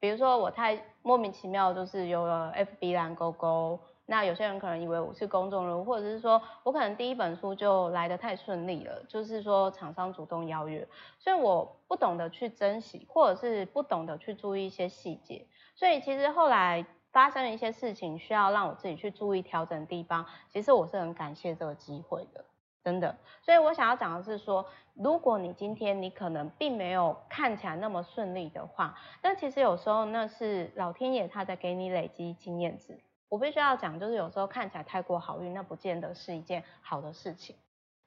[0.01, 10.87] 比如说我太莫名其妙，就是有了 FB 蓝勾勾，那有些人可能以为我是公众人物，或者是说我可能第一本书就来得太顺利了，就是说厂商主动邀约，
[11.19, 22.45] 所以我不懂得去珍惜，或者是不懂得去注意一些细节，所以其实后来发生了一些事情，需要让我自己去注意调整地方，其实我是很感谢这个机会的。
[22.89, 24.65] 真的，所以我想要讲的是说，
[24.95, 32.99] 如果你今天你可能并没有看起来那么顺利的话，但其实有时候那是老天爷他在给你累积经验值。
[33.29, 37.57] 我必须要讲，就是有时候看起来太过好运，那不见得是一件好的事情，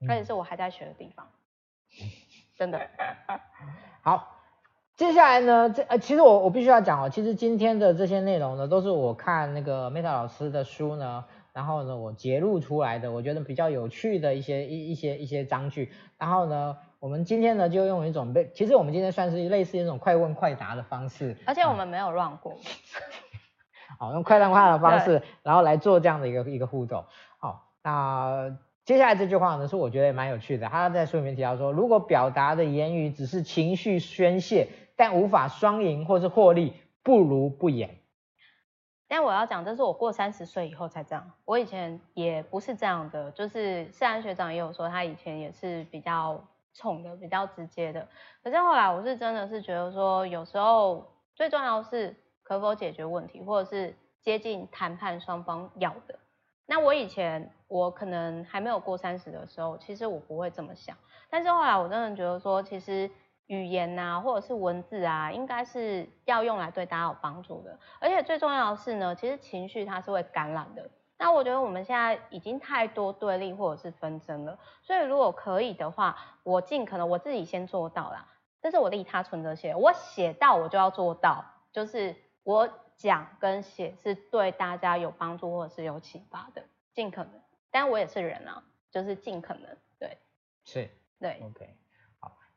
[0.10, 1.28] 而且是我还在学的地方。
[2.58, 2.82] 真的。
[4.02, 4.40] 好，
[4.96, 11.24] 接下来呢，这呃，其实我我必须要讲哦，其实今天的这些内容呢，都是我看那个 Meta 老师的书呢。
[11.54, 15.92] 然后呢，我截录出来的，我觉得比较有趣的一些一一些一些章句。
[16.18, 21.36] 然后呢，我们今天呢就用一种被，其实我们今天算是类似一种快问快答的方式。
[21.46, 22.58] 而且我们没有乱过。
[24.00, 27.04] 好，用快问快答的方式，然后来做这样的一个一个互动。
[27.38, 30.68] 好，那接下来这句话呢，是我觉得也蛮有趣的。
[30.68, 36.74] 他在书里面提到说，如果表达的言语只是情绪宣泄，但无法双赢或是获利，
[37.04, 37.98] 不如不言。
[39.14, 41.32] 但我要讲，这是我过三十岁以后才这样。
[41.44, 46.42] 我以前也不是这样的，就是世安学长也有说，他以前也是比较
[46.74, 48.08] 冲的，比较直接的。
[48.42, 51.06] 可是后来我是真的是觉得说，有时候
[51.36, 56.18] 最重要是可否解决问题，或者是接近谈判双方要的。
[56.66, 60.96] 那我以前我可能还没有过三十的时候，其实我不会这么想。
[61.30, 63.12] 但是后来我真的觉得说，其实。
[63.52, 67.78] 语言啊，或者是文字啊，应该是要用来对大家有帮助的。
[68.00, 70.90] 而且最重要的是呢，其实情绪它是会感染的。
[71.18, 78.26] 那我觉得我们现在已经太多对立或者是纷争了，所以如果可以的话，我尽可能我自己先做到啦。
[78.62, 81.44] 这是我利他存折写，我写到我就要做到，
[81.74, 87.34] 就是我讲跟写是对大家有帮助或者是有启发的，尽可能。
[87.70, 90.18] 但我也是人啊，就是尽可能，对，
[90.64, 90.90] 是，
[91.20, 91.81] 对，OK。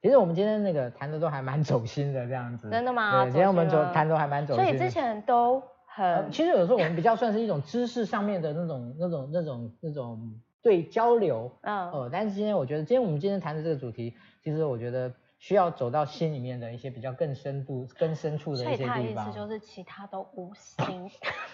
[0.04, 3.24] 其实我们今天那个谈的都还蛮走心的这样子，真的吗？
[3.24, 4.68] 对，今天我们走谈的还蛮走心的。
[4.70, 18.94] 所以之前都很、呃，其实有时候我们比较算是一种知识上面的那种、那种、那种、那种对交流，嗯，呃，但是今天我觉得，今天我们今天谈的这个主题，其实我觉得需要走到心里面的一些比较更深度、更深处的一些地方。
[18.96, 20.84] 所以他意思就是其他都无心。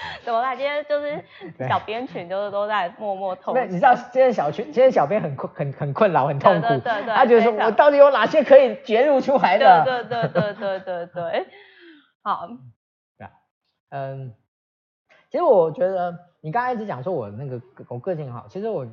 [0.24, 0.56] 怎么办？
[0.56, 1.24] 今天就是
[1.68, 3.64] 小编群，就是都在默默痛那。
[3.64, 6.68] 你知道今天小群，今天小编很困，很很困扰，很痛苦。
[6.68, 7.14] 对对对，对。
[7.14, 9.84] 他觉得说，我到底有哪些可以截录出来的？
[9.84, 11.46] 对对对对对对对。
[12.22, 12.48] 好。
[13.92, 14.32] 嗯，
[15.32, 18.86] 其实我觉得你刚才一直讲说我那个我个性很好，其实我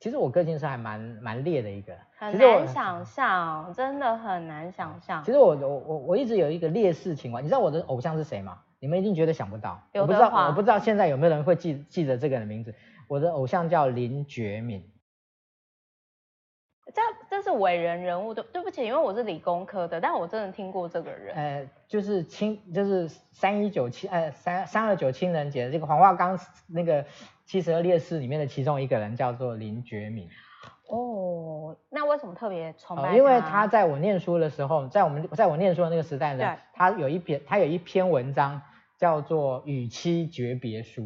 [0.00, 1.92] 其实我个性是还蛮蛮烈的一个。
[2.18, 5.22] 很难想象，真的很难想象。
[5.22, 8.58] 其实我我我我一直有一个劣势情况，你知道我的偶像是谁吗？
[8.84, 12.74] 你们一定觉得想不到，我不知道，我不知道现在有没有人会记记得这个人的名字。
[13.08, 14.84] 我的偶像叫林觉敏，
[16.92, 21.34] 这这是伟人人物，对对不起，因为我是理工科的，但我真的听过这个人。
[21.34, 27.06] 呃，就是清，就是三一九七，呃，三三二九情人节，这个黄花岗那个
[27.46, 30.28] 七十二烈士里面的其中一个人叫做林觉敏。
[30.88, 33.16] 哦，那为什么特别崇拜他？
[33.16, 38.60] 因为他在我念书的时候，在我们在我念书的那个时代呢，他有一篇他有一篇文章
[39.04, 41.02] 叫做《与妻诀别书》。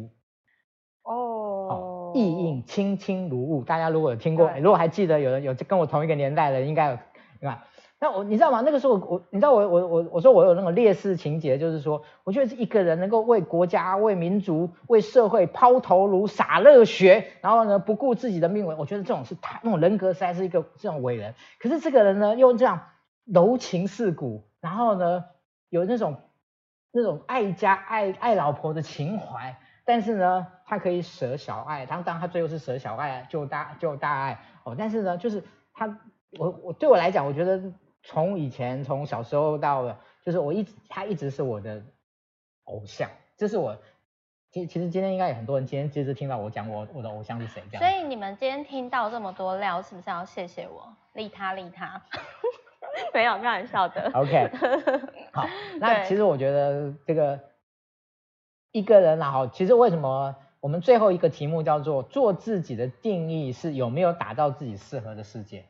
[1.03, 3.65] 哦，意映卿卿如晤。
[3.65, 6.97] 大家如果有听过，如果还记得有人有跟我同一个年代的，应该有
[7.41, 7.67] 对吧？
[7.99, 8.61] 那我你知道吗？
[8.65, 21.35] 那个时候我你知道我我我我说我有那种烈士情节，就是说我觉得是一个人能够为国家、为民族、为社会抛头颅、洒热血，然后呢不顾自己的命运，我觉得这种是他那种人格实在是一个这种伟人。
[21.59, 22.79] 可是这个人呢，又这样
[23.25, 25.25] 柔情似骨，然后呢
[25.67, 26.15] 有那种
[26.91, 35.99] 那种爱家爱爱老婆的情怀，但是呢他可以舍小爱，当当他最后是舍小爱救大救大爱哦，但是呢就是他
[36.37, 37.73] 我我对我来讲，我觉得。
[38.01, 41.83] 从以前从小时候到了，就是我一直他一直是我的
[42.63, 43.77] 偶像，这是我
[44.51, 47.83] 其其实今天应该有很多人今天其实听到我讲我我的偶像是谁这样。
[47.83, 52.01] 所以你们今天听到这么多料，是不是要谢谢我利他利他？
[53.13, 54.11] 没有开玩笑的。
[54.13, 54.49] OK，
[55.33, 55.45] 好，
[55.79, 57.39] 那其实我觉得这个
[58.71, 65.65] 一个人然后其实为什么我们最后一个题目叫做做自己的定义是有没有打造自己适合的世界？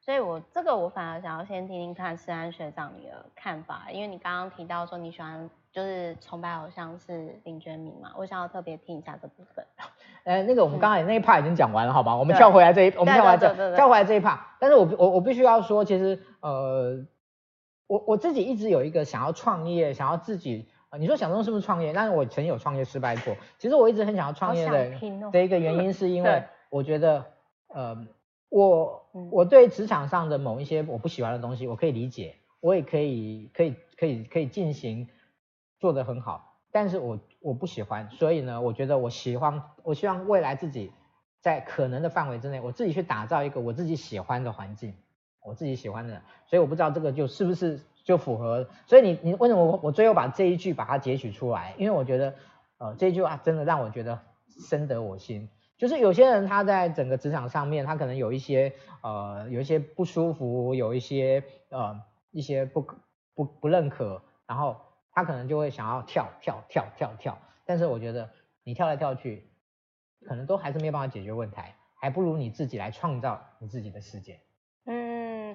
[0.00, 9.64] 所以我，我这个我反而想要先听听看思安学长你的看法，因为你刚刚提到说你喜欢就是崇拜偶像是林觉民嘛，我想要特别听一下这部分。
[10.24, 12.16] 呃，那个我们刚才那一 part 已经讲完了，好吧？
[12.16, 14.38] 我们跳回来这一，我们跳回来这，跳回来这一 part。
[14.58, 17.04] 但是我我我必须要说，其实呃，
[17.86, 21.92] 我我自己一直有一个想要创业，想要自己，呃、你说想中是不是创业？
[21.92, 23.36] 但是我曾经有创业失败过。
[23.58, 24.96] 其实我一直很想要创业的，
[25.26, 27.24] 哦、的一个原因是因为 我觉得，
[27.68, 28.06] 呃。
[28.52, 35.06] 我我对职场上的某一些我不喜欢的东西，我可以理解，我也可以可以可以可以进行
[35.78, 40.92] 做得很好，但是我我不喜欢，所以呢，我觉得我喜欢，我希望未来自己
[41.40, 44.94] 在可能的范围之内，我自己去打造一个我自己喜欢的环境，
[45.42, 51.74] 我自己喜欢的，所以我不知道这个就是不是就符合，所以你你为什么我我最后把这一句把它截取出来？
[51.78, 52.34] 因为我觉得
[52.78, 54.20] 呃这一句话真的让我觉得
[54.68, 55.48] 深得我心。
[55.76, 61.98] 就是有些人他在整个职场上面，他可能有一些呃有一些不舒服，有一些呃
[62.32, 62.86] 一些不
[63.34, 64.76] 不不认可，然后
[65.12, 68.30] 他可能就会想要跳跳跳跳跳，但是我觉得
[68.62, 69.50] 你跳来跳去，
[70.26, 71.56] 可能都还是没有办法解决问题，
[72.00, 74.40] 还不如你自己来创造你自己的世界。
[74.86, 75.54] 嗯，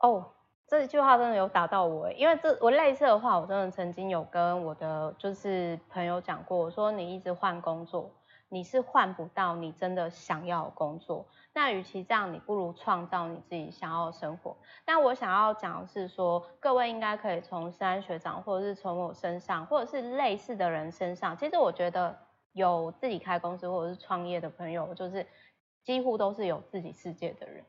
[0.00, 0.32] 哦，
[0.66, 8.10] 这句话真的有打到我，因为这我类似的话，我真的曾经有跟我的就是朋友讲过，我说你一直换工作。
[8.48, 14.56] 你是换不到你真的想要的工作，那与其这样，你不如创造你自己想要的生活。
[14.84, 22.16] 但我想要讲的是说，各位应该可以从思安学长，或者是从我身上，或者是类似的人身上，其实我觉得
[22.52, 25.26] 有自己开公司或者是创业的朋友，就是
[25.82, 27.64] 几乎都是有自己世界的人。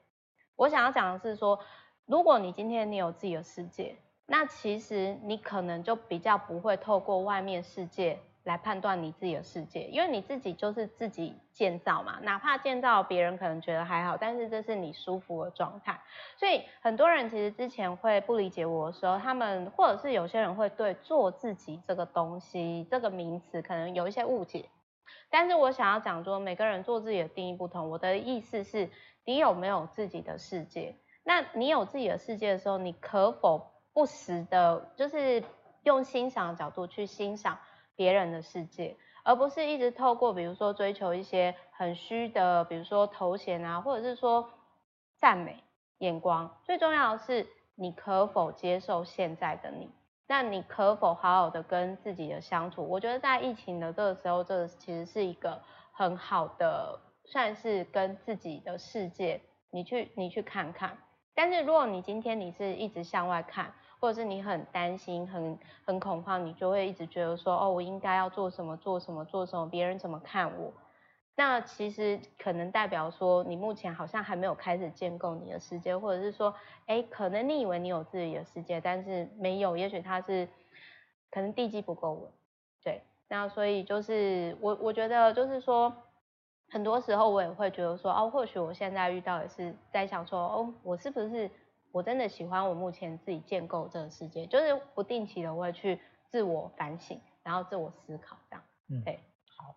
[0.55, 1.59] 我想要讲的是说，
[2.05, 3.97] 如果你今天你有自己的世界，
[4.27, 8.19] 那其实你可能就比较不会透过外面世界。
[8.47, 15.99] 来判断你自己的世界，因为你自己就是自己建造嘛，哪怕建造别人可能觉得还好，但是这是你舒服的状态。
[16.37, 24.69] 所以很多人其实之前会不理解我的时候，他们或者是有些人会对做自己这个东西这个名词可能有一些误解。
[25.29, 27.89] 但是我想要讲说，每个人做自己的定义不同。
[27.89, 28.89] 我的意思是，
[29.25, 30.95] 你有没有自己的世界？
[31.25, 35.43] 那你有自己的世界的时候，你可否不时的，就是
[35.83, 37.59] 用欣赏的角度去欣赏？
[37.97, 44.49] 别人的世界，而不是一直透过比如说追求一些很虚的，比如说头衔啊，或者是说
[45.17, 45.61] 赞美
[45.97, 46.57] 眼光。
[46.63, 47.45] 最重要的是，
[47.75, 49.89] 你可否接受现在的你？
[50.27, 52.87] 那你可否好好的跟自己的相处？
[52.87, 59.41] 我觉得在疫情的这个时候，这个其实是一个很好的，算是跟自己的世界，
[59.71, 60.97] 你去你去看看。
[61.33, 70.71] 但是如果你今天你是一直向外看，或者是你很担心、很很恐慌，你就会一直觉得说，哦，我应该要做什么、做什么、做什么，别人怎么看我？
[71.35, 76.53] 那其实可能代表说，你目前好像还没有开始建构你的世界，或者是说，
[76.87, 80.47] 哎，可能你以为你有自己的世界，但是没有，也许它是
[81.29, 82.31] 可能地基不够稳。
[82.83, 85.93] 对，那所以就是我我觉得就是说，
[86.69, 91.49] 很多时候我也会觉得说，哦，或许我现在遇到也是在想说，哦，我是不是？
[91.91, 98.63] 我真的喜欢我目前自己建构这个世界，就是不定期的我会去自我反省，然后自我思考这样。
[98.89, 99.19] 嗯，对，
[99.57, 99.75] 好，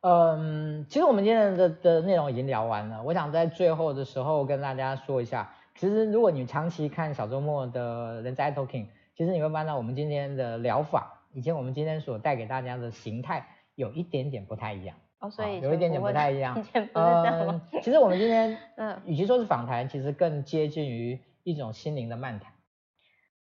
[0.00, 14.96] 嗯，其实我们今天的的内容已经聊完了，我想在最后的时候跟大家说一下，其实如果你长期看小周末的人资爱 Talking，其实你会发现我们今天的疗法，以及我们今天所带给大家的形态有一点点不太一样。
[15.24, 16.62] 哦，所以有一点点不太一样。
[16.92, 22.52] 嗯，其实我们今天，嗯，与其说是访谈，其实更接近于一种心灵的漫谈。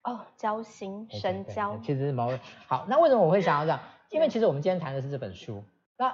[0.02, 1.78] 哦，交心深交。
[1.78, 2.30] 其实毛
[2.66, 3.80] 好，那为什么我会想要这样？
[4.10, 5.62] 因为其实我们今天谈的是这本书。
[5.96, 6.12] 那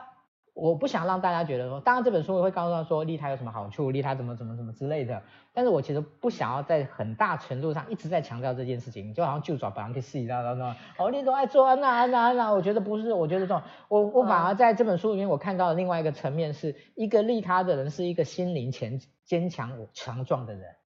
[0.56, 5.22] 我不想让大家觉得说，当然这本书会告诉他说利他有什么好处，利他怎么怎么怎么之类的。
[5.52, 20.76] 但是我其实不想要在很大程度上一直在强调这件事情，就好像就抓把人给洗到了，哦，你都爱做啊那那那，我觉得不是，我觉得这种，我我反而在这本书里面我看到的另外一个层面是，一个利他的人是一个心灵前坚强强壮的人。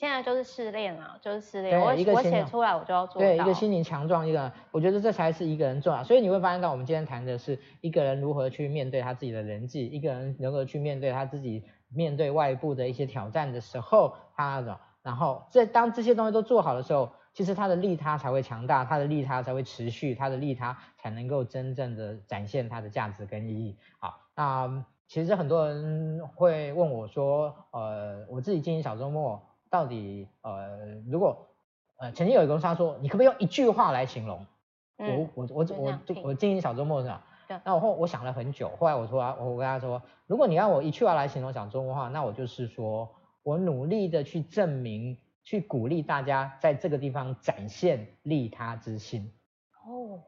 [0.00, 1.78] 现在就是试炼啊，就是试炼。
[1.78, 3.28] 我我写出来，我就要做到。
[3.28, 6.02] 对，一个心灵强壮，一个我觉得这才是一个人重要。
[6.02, 23.76] 所以你会发现到，我们今天谈的是一个人如何去面对他自己的人际，一个人如何去面对他自己面对外部的一些挑战的时候，他的然后这当这些东西都做好的时候，其实他的利他才会强大，他的利他才会持续，他的利他才能够真正的展现他的价值跟意义。
[23.98, 29.42] 好，那其实很多人会问我说，呃，我自己经营小周末。
[29.70, 31.46] 到底呃，如果
[31.96, 34.44] 呃，曾经有一个人他说，你可不可以用一句话来形容？
[34.98, 37.24] 嗯、我我我我我经营小周末是吧？
[37.64, 43.08] 那我后我想了很久，后来我说我跟他说，如果你让我一句话来形容小周末的话，那我就是说
[43.42, 49.32] 我努力的去证明，去鼓励大家在这个地方展现利他之心。
[49.84, 50.20] 哦。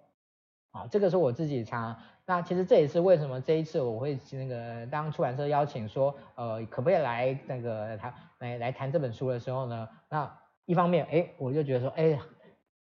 [0.70, 1.98] 啊，这个是我自己常。
[2.24, 9.88] 那其实这也是为什么这一次我会那个当出版社邀请说，呃，可不可以来那个谈来来谈这本书的时候呢？
[10.08, 12.16] 那一方面，哎，我就觉得说，哎，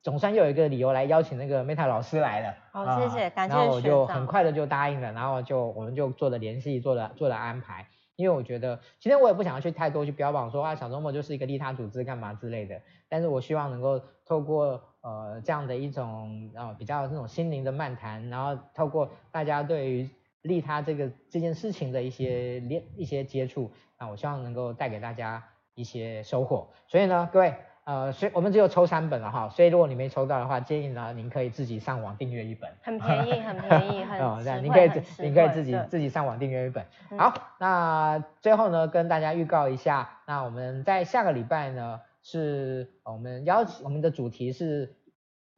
[0.02, 2.56] 总算又有一个理由来邀请那个 Meta 老师来了。
[2.72, 3.56] 好，谢谢，感谢。
[3.56, 7.86] 然后我就很快的就答应了，然后就我们就做了联系，做了做了安排。
[8.16, 12.82] 因为我觉得，其实我也不想要去太多去标榜说啊，小周末就是一个利他组织干嘛之类的。
[13.10, 20.10] 但是我希望能够透过呃这样的一种呃比较这种心灵的漫谈，然后透过大家对于
[20.42, 25.44] 利他这个这件事情的一些连一些接触，那，我希望能够带给大家
[25.76, 26.68] 一些收获。
[26.88, 27.54] 所以呢，各位。
[27.88, 36.86] 呃，所以我们只有抽三本了哈，所以如果你没抽到的话，建议呢，您可以自己上网订阅一本，很便宜，很便宜， 很哦，这样您可以自，您可以自己自己上网订阅一本。
[37.18, 44.97] 好，那最后呢，跟大家预告一下，那我们在下个礼拜呢，是我们邀请我们的主题是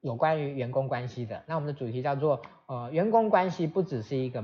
[0.02, 4.42] 有关于员工关系的，那我们的主题叫做呃，员工关系不只是一个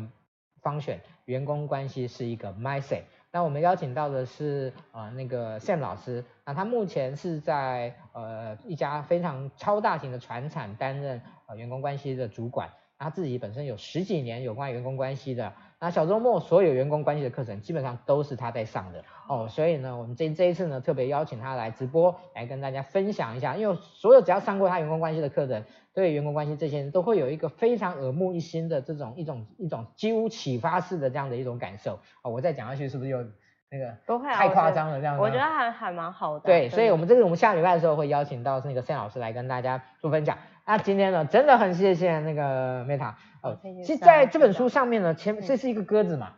[0.62, 3.04] function，员工关系是一个 mindset。
[3.32, 15.54] 那我们邀请到的是呃那个 Sam 老师，那他目前是在呃一家非常超大型的船厂担任呃员工关系的主管，他自己本身有十几年有关员工关系的。
[15.80, 25.64] 那小周末所有员工关系的课程基本上都是他在上的哦，所以呢，我们这这一次呢特别邀请他来直播，来跟大家分享一下，因为所有只要上过他员工关系的课程，
[25.94, 33.26] 对员工关系这些人都会有一个非常耳目一新的这种一种一种几乎启发式的这样的一种感受哦，我再讲下去是不是又
[33.70, 35.22] 那个都会太夸张了这样子？
[35.22, 36.46] 我觉得还还蛮好的。
[36.46, 40.38] 对，所以我们这个我们下礼拜的时候会邀请到那个 Sam 老师来跟大家做分享。
[40.66, 43.14] 那今天呢，真的很谢谢那个 Meta
[43.44, 46.34] 哦，其实在这本书上面呢，前这是一个鸽子嘛。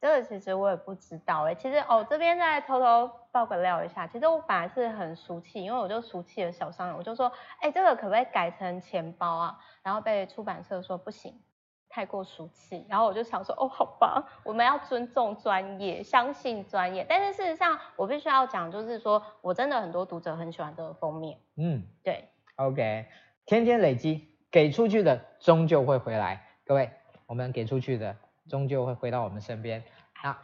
[0.00, 7.30] 这个其实我也不知道哎，其实哦这边再偷偷爆个料一下，其实我本来是很俗气，因为我就俗气的小商人，我就说，
[7.60, 9.58] 哎，这个可不可以改成钱包啊？
[9.84, 11.40] 然后被出版社说不行，
[11.88, 12.84] 太过俗气。
[12.88, 17.06] 然后我就想说，哦，好吧，我们要尊重专业，相信专业。
[17.08, 21.38] 但是事实上，我必须要讲，就是说我真的很多读者很喜欢这个封面。
[21.56, 23.06] 嗯，对，OK，
[23.46, 26.42] 天天累积，给出去的终究会回来。
[26.64, 26.90] 各位，
[27.26, 28.16] 我们给出去的。
[28.48, 29.84] 终究会回到我们身边。
[30.24, 30.36] 那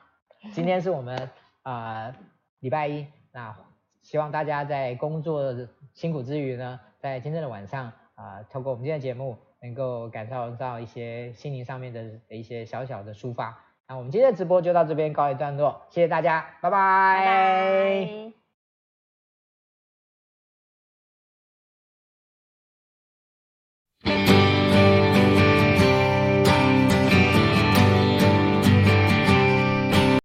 [0.52, 1.28] 今天是我们
[1.62, 2.14] 啊、
[2.60, 3.56] 礼拜一，那
[4.02, 5.52] 希望大家在工作
[5.94, 13.58] 辛苦之余呢，在今天的晚上啊、透过我们今天的节目，能够感受到一些心灵上面的一些小小的抒发。
[13.88, 18.27] 那我们今天的直播就到这边告一段落，谢谢大家，拜拜。